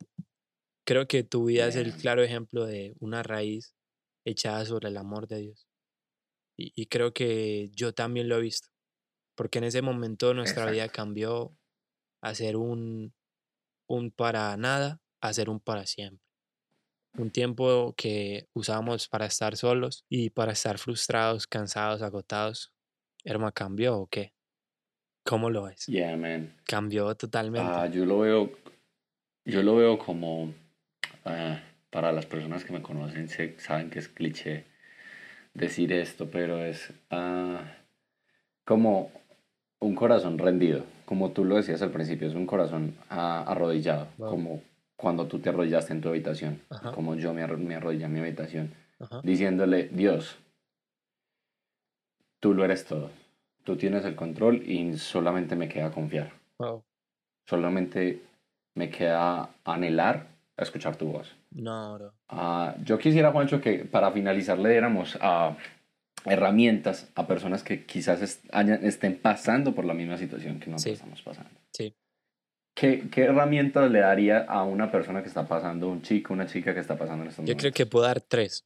creo 0.87 1.09
que 1.09 1.25
tu 1.25 1.47
vida 1.47 1.68
es 1.68 1.77
el 1.77 1.94
claro 1.94 2.23
ejemplo 2.23 2.66
de 2.66 2.94
una 3.01 3.23
raíz 3.23 3.75
echada 4.27 4.64
sobre 4.66 4.88
el 4.90 4.97
amor 4.97 5.29
de 5.29 5.38
Dios. 5.40 5.68
Y, 6.59 6.73
y 6.77 6.87
creo 6.87 7.12
que 7.14 7.71
yo 7.75 7.94
también 7.94 8.29
lo 8.29 8.38
he 8.38 8.42
visto, 8.42 8.68
porque 9.37 9.59
en 9.59 9.64
ese 9.66 9.83
momento 9.83 10.35
nuestra 10.35 10.66
vida 10.68 10.88
cambió 10.90 11.57
a 12.23 12.35
ser 12.35 12.57
un, 12.57 13.14
un 13.88 14.11
para 14.12 14.57
nada 14.57 15.01
a 15.23 15.33
ser 15.35 15.51
un 15.51 15.61
para 15.61 15.87
siempre. 15.87 16.25
un 17.18 17.31
tiempo 17.33 17.94
que 17.97 18.49
usamos 18.55 19.09
para 19.09 19.27
estar 19.27 19.57
solos 19.57 20.05
y 20.09 20.31
para 20.31 20.53
estar 20.53 20.79
frustrados, 20.79 21.47
cansados, 21.47 22.03
agotados, 22.03 22.73
Herma, 23.25 23.53
¿cambió 23.53 23.99
o 23.99 24.07
qué? 24.09 24.35
¿Cómo 25.28 25.50
lo 25.50 25.64
ves? 25.64 25.84
Yeah, 25.86 26.16
man. 26.16 26.54
Cambió 26.64 27.14
totalmente. 27.14 27.70
Ah, 27.70 27.86
yo 27.86 28.06
lo 28.06 28.20
veo, 28.20 28.50
yo 29.44 29.62
lo 29.62 29.76
veo 29.76 29.98
como, 29.98 30.54
ah, 31.26 31.60
para 31.90 32.12
las 32.12 32.24
personas 32.24 32.64
que 32.64 32.72
me 32.72 32.80
conocen, 32.80 33.28
se, 33.28 33.60
saben 33.60 33.90
que 33.90 33.98
es 33.98 34.08
cliché 34.08 34.64
decir 35.52 35.92
esto, 35.92 36.30
pero 36.30 36.64
es 36.64 36.94
ah, 37.10 37.60
como 38.64 39.10
un 39.80 39.94
corazón 39.94 40.38
rendido, 40.38 40.86
como 41.04 41.30
tú 41.32 41.44
lo 41.44 41.56
decías 41.56 41.82
al 41.82 41.90
principio, 41.90 42.26
es 42.26 42.34
un 42.34 42.46
corazón 42.46 42.94
arrodillado, 43.10 44.08
Wow. 44.16 44.30
como 44.30 44.62
cuando 44.96 45.26
tú 45.26 45.40
te 45.40 45.50
arrodillaste 45.50 45.92
en 45.92 46.00
tu 46.00 46.08
habitación, 46.08 46.62
Ajá. 46.70 46.90
como 46.92 47.16
yo 47.16 47.34
me, 47.34 47.44
arro- 47.44 47.58
me 47.58 47.74
arrodillé 47.74 48.06
en 48.06 48.12
mi 48.14 48.20
habitación, 48.20 48.72
Ajá. 48.98 49.20
diciéndole, 49.22 49.88
Dios, 49.92 50.38
tú 52.40 52.54
lo 52.54 52.64
eres 52.64 52.86
todo, 52.86 53.10
tú 53.68 53.76
tienes 53.76 54.02
el 54.07 54.16
control 54.16 54.62
y 54.66 54.96
solamente 54.96 55.54
me 55.54 55.68
queda 55.68 55.90
confiar, 55.90 56.33
Wow. 56.59 56.83
solamente 57.46 58.22
me 58.74 58.88
queda 58.88 59.50
anhelar 59.64 60.26
a 60.57 60.62
escuchar 60.62 60.96
tu 60.96 61.07
voz. 61.12 61.37
No, 61.50 61.94
bro. 61.96 62.14
Ah, 62.28 62.74
yo 62.83 62.98
quisiera, 62.98 63.31
Juancho, 63.31 63.61
que 63.61 63.85
para 63.85 64.11
finalizar 64.11 64.59
le 64.59 64.70
diéramos 64.70 65.18
ah, 65.20 65.54
herramientas 66.24 67.11
a 67.14 67.26
personas 67.26 67.62
que 67.62 67.85
quizás 67.85 68.22
est- 68.22 68.44
hayan- 68.52 68.83
estén 68.85 69.18
pasando 69.20 69.74
por 69.74 69.85
la 69.85 69.92
misma 69.92 70.16
situación 70.16 70.59
que 70.61 70.70
nosotros 70.70 70.85
Sí. 70.98 71.02
estamos 71.02 71.20
pasando. 71.22 71.50
Sí. 71.74 71.94
¿Qué, 72.74 73.11
¿Qué 73.11 73.24
herramientas 73.24 73.90
le 73.90 73.98
daría 74.00 74.44
a 74.44 74.62
una 74.62 74.90
persona 74.90 75.20
que 75.22 75.28
está 75.28 75.46
pasando, 75.46 75.88
un 75.90 76.00
chico, 76.02 76.33
una 76.33 76.46
chica 76.46 76.72
que 76.72 76.81
está 76.81 76.96
pasando 76.96 77.24
en 77.24 77.31
estos 77.31 77.44
Yo 77.44 77.54
creo 77.54 77.70
momentos? 77.70 77.76
que 77.76 77.87
puedo 77.87 78.07
dar 78.07 78.20
tres, 78.22 78.64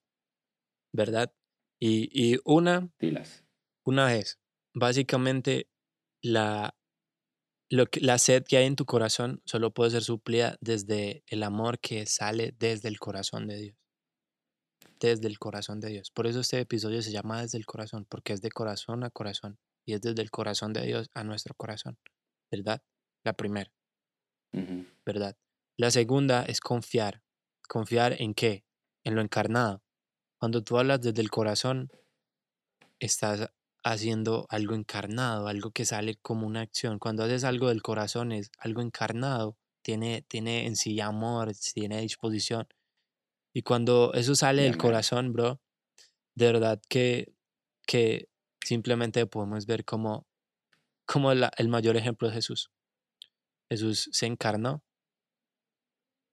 ¿verdad? 0.93 1.33
Y, 1.81 2.09
y 2.13 2.39
una, 2.45 2.89
Dilas. 3.01 3.43
una 3.85 4.15
es, 4.15 4.39
básicamente, 4.75 5.69
la, 6.23 6.75
lo 7.71 7.87
que, 7.87 8.01
la 8.01 8.19
sed 8.19 8.45
que 8.45 8.57
hay 8.59 8.67
en 8.67 8.77
tu 8.77 8.85
corazón 8.85 9.43
solo 9.45 9.73
puede 9.73 9.91
ser 9.91 10.03
suplida 10.03 10.57
desde 10.61 11.25
el 11.27 11.43
amor 11.43 11.79
que 11.81 12.07
sale 12.07 12.55
desde 12.59 12.89
el 12.89 12.99
corazón 12.99 13.47
de 13.49 13.57
Dios. 13.57 13.77
Desde 15.01 15.27
el 15.27 15.39
corazón 15.39 15.81
de 15.81 15.89
Dios. 15.89 16.11
Por 16.11 16.27
eso 16.27 16.41
este 16.41 16.61
episodio 16.61 17.03
se 17.03 17.11
llama 17.11 17.43
Desde 17.43 17.59
el 17.59 17.67
corazón, 17.67 18.07
porque 18.09 18.35
es 18.35 18.41
de 18.41 18.51
corazón 18.51 19.05
a 19.05 19.11
corazón. 19.11 19.59
Y 19.85 19.95
es 19.95 20.01
desde 20.01 20.23
el 20.23 20.31
corazón 20.31 20.73
de 20.73 20.83
Dios 20.83 21.11
a 21.15 21.25
nuestro 21.25 21.55
corazón. 21.55 21.99
¿Verdad? 22.51 22.83
La 23.25 23.33
primera. 23.33 23.73
¿verdad? 25.05 25.37
La 25.77 25.91
segunda 25.91 26.45
es 26.45 26.61
confiar. 26.61 27.23
¿Confiar 27.69 28.21
en 28.21 28.35
qué? 28.35 28.65
En 29.05 29.15
lo 29.15 29.23
encarnado. 29.23 29.83
Cuando 30.39 30.63
tú 30.63 30.79
hablas 30.79 31.01
desde 31.01 31.23
el 31.23 31.31
corazón, 31.31 31.91
estás 32.99 33.51
haciendo 33.85 34.47
algo 34.51 34.75
encarnado, 34.75 35.49
algo 35.49 35.71
que 35.73 35.85
sale 35.85 36.17
como 36.17 36.47
una 36.47 36.61
acción. 36.63 36.99
Cuando 36.99 37.25
haces 37.25 37.45
algo 37.45 37.69
del 37.69 37.83
corazón 37.83 38.33
es 38.33 38.51
algo 38.59 38.83
encarnado, 38.83 39.57
tiene, 39.83 40.23
tiene 40.29 40.67
en 40.67 40.77
sí 40.77 41.01
amor, 41.01 41.53
tiene 41.75 42.01
disposición. 42.01 42.69
Y 43.55 43.63
cuando 43.63 44.13
eso 44.15 44.35
sale 44.35 44.63
del 44.63 44.77
corazón, 44.79 45.33
bro, 45.33 45.61
de 46.37 46.47
verdad 46.47 46.81
que, 46.89 47.35
que 47.87 48.29
simplemente 48.65 49.27
podemos 49.27 49.67
ver 49.67 49.85
como, 49.85 50.27
como 51.07 51.35
la- 51.35 51.53
el 51.59 51.69
mayor 51.69 51.97
ejemplo 51.97 52.29
es 52.29 52.35
Jesús. 52.35 52.71
Jesús 53.69 54.09
se 54.13 54.27
encarnó 54.27 54.85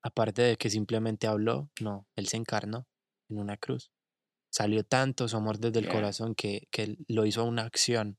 aparte 0.01 0.41
de 0.41 0.57
que 0.57 0.69
simplemente 0.69 1.25
habló, 1.27 1.69
no, 1.79 2.05
él 2.17 2.27
se 2.27 2.35
encarnó 2.38 2.85
en 3.29 3.39
una 3.39 3.55
cruz. 3.57 3.91
Salió 4.51 4.83
tanto 4.83 5.27
su 5.27 5.38
amor 5.38 5.59
desde 5.59 5.79
el 5.79 5.85
Yeah. 5.85 5.93
corazón 5.93 6.35
que, 6.35 6.67
que 6.71 6.97
lo 7.07 7.25
hizo 7.25 7.43
una 7.45 7.63
acción 7.63 8.17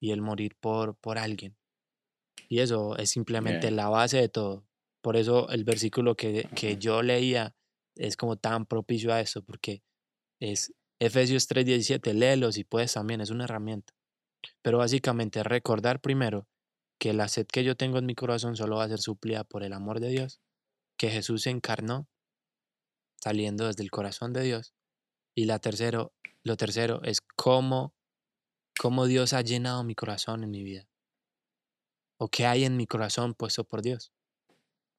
y 0.00 0.12
el 0.12 0.22
morir 0.22 0.56
por, 0.58 0.96
por 0.96 1.18
alguien. 1.18 1.56
Y 2.48 2.60
eso 2.60 2.96
es 2.96 3.10
simplemente 3.10 3.66
Yeah. 3.68 3.76
la 3.76 3.88
base 3.88 4.16
de 4.18 4.28
todo. 4.28 4.66
Por 5.02 5.16
eso 5.16 5.48
el 5.50 5.64
versículo 5.64 6.14
que, 6.16 6.48
que 6.54 6.76
yo 6.78 7.02
leía 7.02 7.54
es 7.96 8.16
como 8.16 8.36
tan 8.36 8.66
propicio 8.66 9.12
a 9.12 9.20
eso, 9.20 9.42
porque 9.42 9.82
es 10.40 10.72
Efesios 10.98 11.48
3:17, 11.48 12.12
léelo 12.14 12.52
si 12.52 12.64
puedes 12.64 12.92
también, 12.94 13.20
es 13.20 13.30
una 13.30 13.44
herramienta. 13.44 13.94
Pero 14.62 14.78
básicamente 14.78 15.42
recordar 15.42 16.00
primero 16.00 16.46
que 16.98 17.12
la 17.14 17.28
sed 17.28 17.46
que 17.46 17.64
yo 17.64 17.76
tengo 17.76 17.98
en 17.98 18.06
mi 18.06 18.14
corazón 18.14 18.56
solo 18.56 18.76
va 18.76 18.84
a 18.84 18.88
ser 18.88 19.00
suplida 19.00 19.44
por 19.44 19.62
el 19.62 19.72
amor 19.72 20.00
de 20.00 20.08
Dios, 20.08 20.40
que 20.98 21.08
Jesús 21.10 21.42
se 21.42 21.50
encarnó 21.50 22.08
saliendo 23.22 23.66
desde 23.66 23.82
el 23.82 23.90
corazón 23.90 24.32
de 24.32 24.42
Dios. 24.42 24.74
Y 25.40 25.46
la 25.46 25.58
tercero, 25.58 26.12
lo 26.42 26.58
tercero 26.58 27.00
es 27.02 27.22
cómo, 27.34 27.94
cómo 28.78 29.06
Dios 29.06 29.32
ha 29.32 29.40
llenado 29.40 29.82
mi 29.84 29.94
corazón 29.94 30.44
en 30.44 30.50
mi 30.50 30.62
vida. 30.62 30.86
O 32.18 32.28
qué 32.28 32.44
hay 32.44 32.64
en 32.64 32.76
mi 32.76 32.86
corazón 32.86 33.32
puesto 33.32 33.64
por 33.64 33.80
Dios. 33.80 34.12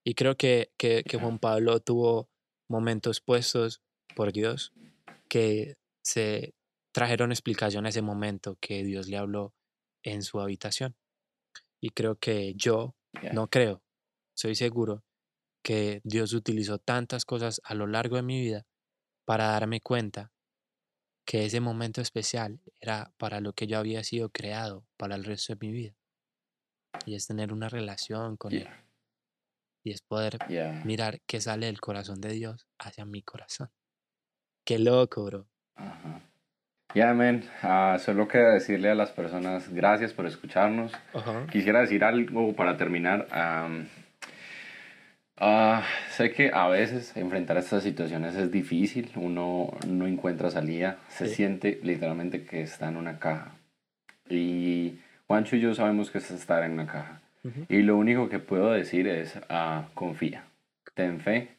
Y 0.04 0.16
creo 0.16 0.38
que, 0.38 0.72
que, 0.78 1.04
que. 1.04 1.20
Juan 1.20 1.38
Pablo 1.38 1.80
tuvo 1.80 2.28
momentos 2.68 3.22
puestos 3.22 3.84
por 4.16 4.34
Dios 4.34 4.74
que 5.30 5.78
se 6.02 6.56
trajeron 6.92 7.32
explicación 7.32 7.86
a 7.86 7.90
ese 7.90 8.02
momento 8.02 8.58
que 8.60 8.84
Dios 8.84 9.10
le 9.10 9.18
habló 9.18 9.54
en 10.02 10.24
su 10.24 10.42
habitación. 10.42 10.96
Y 11.80 11.92
creo 11.92 12.16
que 12.16 12.56
yo, 12.56 12.96
no 13.32 13.48
creo, 13.48 13.84
soy 14.34 14.56
seguro 14.56 15.04
que 15.62 16.02
Dios 16.04 16.34
utilizó 16.34 16.80
tantas 16.80 17.26
cosas 17.26 17.62
a 17.64 17.76
lo 17.76 17.86
largo 17.86 18.16
de 18.16 18.24
mi 18.24 18.42
vida 18.42 18.66
para 19.32 19.48
darme 19.48 19.80
cuenta 19.80 20.30
que 21.26 21.46
ese 21.46 21.62
momento 21.62 22.02
especial 22.02 22.60
era 22.82 23.14
para 23.18 23.40
lo 23.40 23.54
que 23.54 23.66
yo 23.66 23.78
había 23.78 24.04
sido 24.04 24.30
creado 24.30 24.86
para 24.98 25.16
el 25.16 25.24
resto 25.24 25.54
de 25.56 25.66
mi 25.66 25.72
vida. 25.72 25.96
Y 27.06 27.16
es 27.16 27.28
tener 27.28 27.54
una 27.54 27.70
relación 27.70 28.36
con 28.36 28.52
Él. 28.52 28.64
Yeah. 28.64 28.84
Y 29.86 29.92
es 29.92 30.02
poder 30.02 30.38
Yeah. 30.50 30.84
mirar 30.84 31.22
qué 31.26 31.40
sale 31.40 31.68
del 31.68 31.80
corazón 31.80 32.20
de 32.20 32.34
Dios 32.34 32.68
hacia 32.78 33.06
mi 33.06 33.22
corazón. 33.22 33.70
Qué 34.66 34.78
loco, 34.80 35.24
bro. 35.24 35.48
Ya, 36.94 37.14
men, 37.14 37.50
ah, 37.64 38.00
solo 38.02 38.28
queda 38.28 38.54
decirle 38.56 38.90
a 38.90 38.96
las 38.96 39.12
personas 39.12 39.70
gracias 39.70 40.12
por 40.12 40.26
escucharnos. 40.26 40.92
Ajá. 41.14 41.48
Quisiera 41.50 41.80
decir 41.80 42.04
algo 42.04 42.54
para 42.54 42.76
terminar. 42.76 43.30
am, 43.32 43.88
ah, 45.42 45.84
sé 46.12 46.32
que 46.32 46.52
a 46.54 46.68
veces 46.70 47.18
enfrentar 47.18 47.58
estas 47.58 47.84
situaciones 47.84 48.36
es 48.36 48.52
difícil, 48.52 49.12
uno 49.16 49.72
no 49.88 50.08
encuentra 50.08 50.50
salida, 50.52 51.00
se 51.10 51.28
Sí. 51.28 51.36
siente 51.36 51.80
literalmente 51.84 52.46
que 52.46 52.62
está 52.62 52.88
en 52.88 52.96
una 52.98 53.20
caja. 53.20 53.56
Y 54.30 55.00
Juancho 55.28 55.56
y 55.58 55.60
yo 55.62 55.74
sabemos 55.76 56.12
que 56.12 56.20
es 56.20 56.32
estar 56.32 56.64
en 56.64 56.74
una 56.74 56.86
caja. 56.86 57.22
Ujú. 57.44 57.66
Y 57.68 57.82
lo 57.82 57.98
único 57.98 58.30
que 58.30 58.40
puedo 58.40 58.72
decir 58.72 59.08
es 59.08 59.38
ah, 59.50 59.88
confía, 59.96 60.46
ten 60.94 61.20
fe 61.20 61.50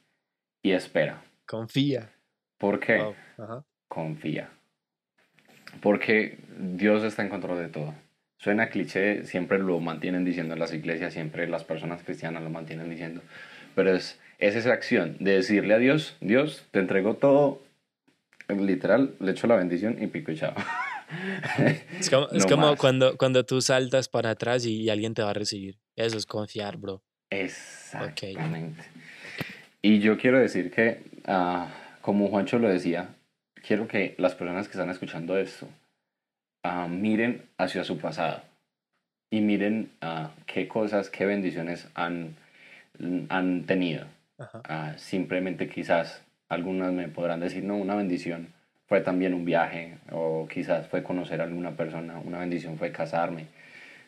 y 0.63 0.71
espera. 0.73 1.23
Confía. 1.47 2.09
¿Por 2.57 2.79
qué? 2.81 2.99
Wow. 3.37 3.65
Confía. 3.89 4.49
Porque 5.81 6.39
Dios 6.59 7.03
está 7.03 7.23
en 7.23 7.29
control 7.29 7.59
de 7.59 7.69
todo. 7.69 7.95
Suena 8.39 8.69
cliché, 8.69 9.25
siempre 9.25 9.59
lo 9.59 9.79
mantienen 9.81 10.25
diciendo 10.25 10.55
en 10.55 10.61
las 10.61 10.73
iglesias, 10.73 11.13
siempre 11.13 11.47
las 11.47 11.65
personas 11.65 12.03
cristianas 12.03 12.43
lo 12.43 12.51
mantienen 12.51 12.91
diciendo. 12.91 13.23
Pero 13.75 13.95
es, 13.95 14.19
es 14.39 14.55
esa 14.57 14.73
acción 14.73 15.17
de 15.21 15.33
decirle 15.33 15.75
a 15.75 15.79
Dios, 15.79 16.17
Dios, 16.21 16.67
te 16.71 16.79
entrego 16.81 17.15
todo, 17.15 17.63
literal, 18.49 19.15
le 19.21 19.33
echo 19.33 19.47
la 19.47 19.57
bendición 19.57 20.03
y 20.03 20.07
pico 20.09 20.33
y 20.33 20.37
chao. 20.37 20.55
Es 22.01 22.09
como, 22.09 22.27
es 22.33 22.45
No 22.45 22.49
como 22.49 22.71
más. 22.71 22.79
cuando, 22.79 23.19
cuando 23.19 23.45
tú 23.45 23.61
saltas 23.61 24.09
para 24.09 24.31
atrás 24.31 24.65
y, 24.65 24.77
y 24.81 24.89
alguien 24.89 25.13
te 25.13 25.23
va 25.23 25.31
a 25.31 25.35
recibir. 25.35 25.79
Eso 25.95 26.17
es 26.17 26.25
confiar, 26.25 26.79
bro. 26.79 27.03
Exactamente. 27.29 28.83
Y 29.83 29.99
yo 29.99 30.17
quiero 30.17 30.39
decir 30.39 30.71
que, 30.71 31.03
ah, 31.27 31.69
como 32.01 32.29
Juancho 32.29 32.59
lo 32.59 32.69
decía, 32.69 33.09
quiero 33.67 33.89
que 33.89 34.15
las 34.19 34.35
personas 34.35 34.69
que 34.69 34.73
están 34.73 34.91
escuchando 34.91 35.37
esto 35.37 35.69
ah, 36.63 36.89
miren 36.89 37.43
hacia 37.59 37.85
su 37.85 37.99
pasado 37.99 38.43
y 39.31 39.41
miren 39.41 39.91
ah, 40.01 40.31
qué 40.47 40.69
cosas, 40.69 41.11
qué 41.11 41.27
bendiciones 41.27 41.89
han, 41.95 42.37
han 43.29 43.65
tenido. 43.65 44.07
Ah, 44.69 44.95
simplemente 44.97 45.69
quizás 45.69 46.23
algunas 46.49 46.93
me 46.93 47.09
podrán 47.09 47.41
decir, 47.41 47.63
no, 47.65 47.77
una 47.77 47.95
bendición 47.95 48.49
fue 48.87 49.01
también 49.01 49.35
un 49.35 49.45
viaje 49.45 49.99
o 50.11 50.49
quizás 50.49 50.89
fue 50.89 51.03
conocer 51.03 51.41
a 51.41 51.45
alguna 51.45 51.73
persona, 51.77 52.19
una 52.19 52.39
bendición 52.41 52.77
fue 52.77 52.93
casarme. 52.93 53.47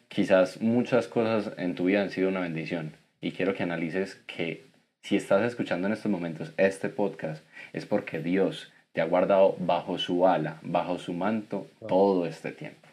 Quizás 0.08 0.60
muchas 0.60 1.08
cosas 1.08 1.52
en 1.56 1.74
tu 1.74 1.84
vida 1.86 2.02
han 2.02 2.10
sido 2.10 2.28
una 2.28 2.40
bendición 2.40 2.92
y 3.20 3.32
quiero 3.32 3.54
que 3.54 3.62
analices 3.62 4.16
que 4.26 4.64
si 5.02 5.16
estás 5.16 5.42
escuchando 5.42 5.86
en 5.86 5.92
estos 5.94 6.10
momentos 6.10 6.52
este 6.56 6.88
podcast 6.88 7.44
es 7.72 7.86
porque 7.86 8.20
Dios 8.20 8.72
te 8.92 9.00
ha 9.00 9.04
guardado 9.06 9.56
bajo 9.58 9.98
su 9.98 10.26
ala, 10.26 10.58
bajo 10.62 10.98
su 10.98 11.12
manto 11.12 11.66
Wow. 11.80 11.88
todo 11.88 12.26
este 12.26 12.52
tiempo. 12.52 12.83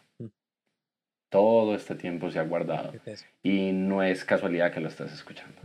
Todo 1.32 1.74
este 1.74 1.94
tiempo 1.94 2.30
se 2.30 2.38
ha 2.38 2.42
guardado 2.44 2.92
y 3.42 3.72
no 3.72 4.02
es 4.02 4.22
casualidad 4.24 4.70
que 4.70 4.80
lo 4.80 4.88
estés 4.88 5.12
escuchando. 5.12 5.58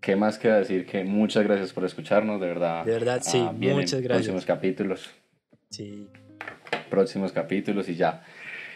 ¿Qué 0.00 0.14
más 0.16 0.38
queda 0.38 0.58
decir? 0.58 0.86
Que 0.86 1.02
muchas 1.04 1.42
gracias 1.44 1.72
por 1.72 1.84
escucharnos, 1.84 2.40
de 2.40 2.46
verdad. 2.46 2.84
De 2.84 2.92
verdad, 2.92 3.20
sí, 3.20 3.44
Ah, 3.44 3.52
muchas 3.52 4.00
gracias. 4.00 4.08
Próximos 4.28 4.46
capítulos, 4.46 5.10
Sí, 5.70 6.08
próximos 6.88 7.32
capítulos 7.32 7.88
y 7.88 7.96
ya 7.96 8.22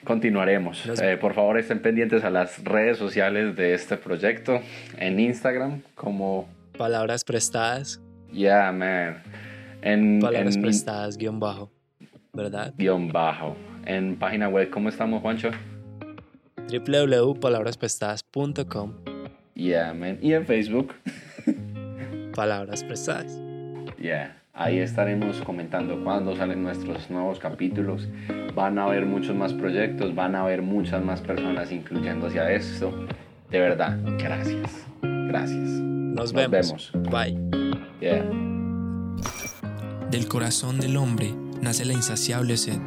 continuaremos. 0.05 0.85
Nos- 0.87 1.01
Eh, 1.01 1.17
por 1.17 1.33
favor, 1.35 1.59
estén 1.59 1.81
pendientes 1.81 2.25
a 2.25 2.31
las 2.31 2.63
redes 2.65 2.99
sociales 2.99 3.55
de 3.57 3.75
este 3.75 3.97
proyecto. 3.97 4.61
En 4.99 5.19
Instagram, 5.21 5.83
como 5.95 6.49
palabras 6.77 7.23
prestadas, 7.25 8.01
Yeah, 8.33 8.73
man. 8.73 9.23
En, 9.81 10.19
palabras 10.21 10.57
en 10.57 10.63
prestadas, 10.63 11.17
guion 11.17 11.39
bajo, 11.39 11.71
¿verdad? 12.35 12.75
guion 12.77 13.13
bajo. 13.13 13.57
En 13.87 14.17
página 14.17 14.49
web, 14.49 14.69
¿cómo 14.71 14.89
estamos, 14.89 15.23
Juancho? 15.23 15.51
www.palabrasprestadas.com, 16.71 18.93
Yeah, 19.55 19.95
man. 19.95 20.19
Y 20.21 20.33
en 20.33 20.45
Facebook, 20.47 20.95
palabras 22.35 22.83
prestadas. 22.85 23.41
yeah. 24.01 24.41
Ahí 24.57 24.79
estaremos 24.79 25.41
comentando 25.43 26.05
cuándo 26.05 26.37
salen 26.37 26.63
nuestros 26.63 27.11
nuevos 27.11 27.41
capítulos. 27.41 28.07
Van 28.55 28.79
a 28.79 28.85
haber 28.85 29.05
muchos 29.05 29.35
más 29.35 29.53
proyectos, 29.53 30.15
van 30.15 30.37
a 30.37 30.43
haber 30.43 30.63
muchas 30.63 31.05
más 31.05 31.21
personas 31.21 31.73
incluyéndose 31.73 32.39
a 32.39 32.53
esto. 32.53 32.93
De 33.51 33.59
verdad, 33.59 33.99
gracias. 34.17 34.87
Gracias. 35.03 35.59
Nos, 35.59 36.33
Nos 36.33 36.51
vemos. 36.51 36.93
Bye. 37.11 37.37
Yeah. 38.01 38.25
Del 40.09 40.29
corazón 40.29 40.79
del 40.79 40.99
hombre 40.99 41.35
nace 41.65 41.85
la 41.87 41.95
insaciable 41.95 42.57
sed 42.59 42.79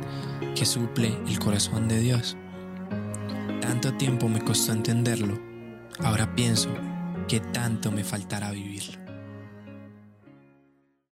que 0.55 0.65
suple 0.65 1.17
el 1.27 1.39
corazón 1.39 1.87
de 1.87 1.99
Dios. 1.99 2.37
Tanto 3.59 3.93
tiempo 3.95 4.29
me 4.29 4.39
costó 4.39 4.71
entenderlo, 4.71 5.39
ahora 5.99 6.35
pienso 6.35 6.69
que 7.27 7.39
tanto 7.39 7.91
me 7.91 8.03
faltará 8.03 8.51
vivirlo. 8.51 9.06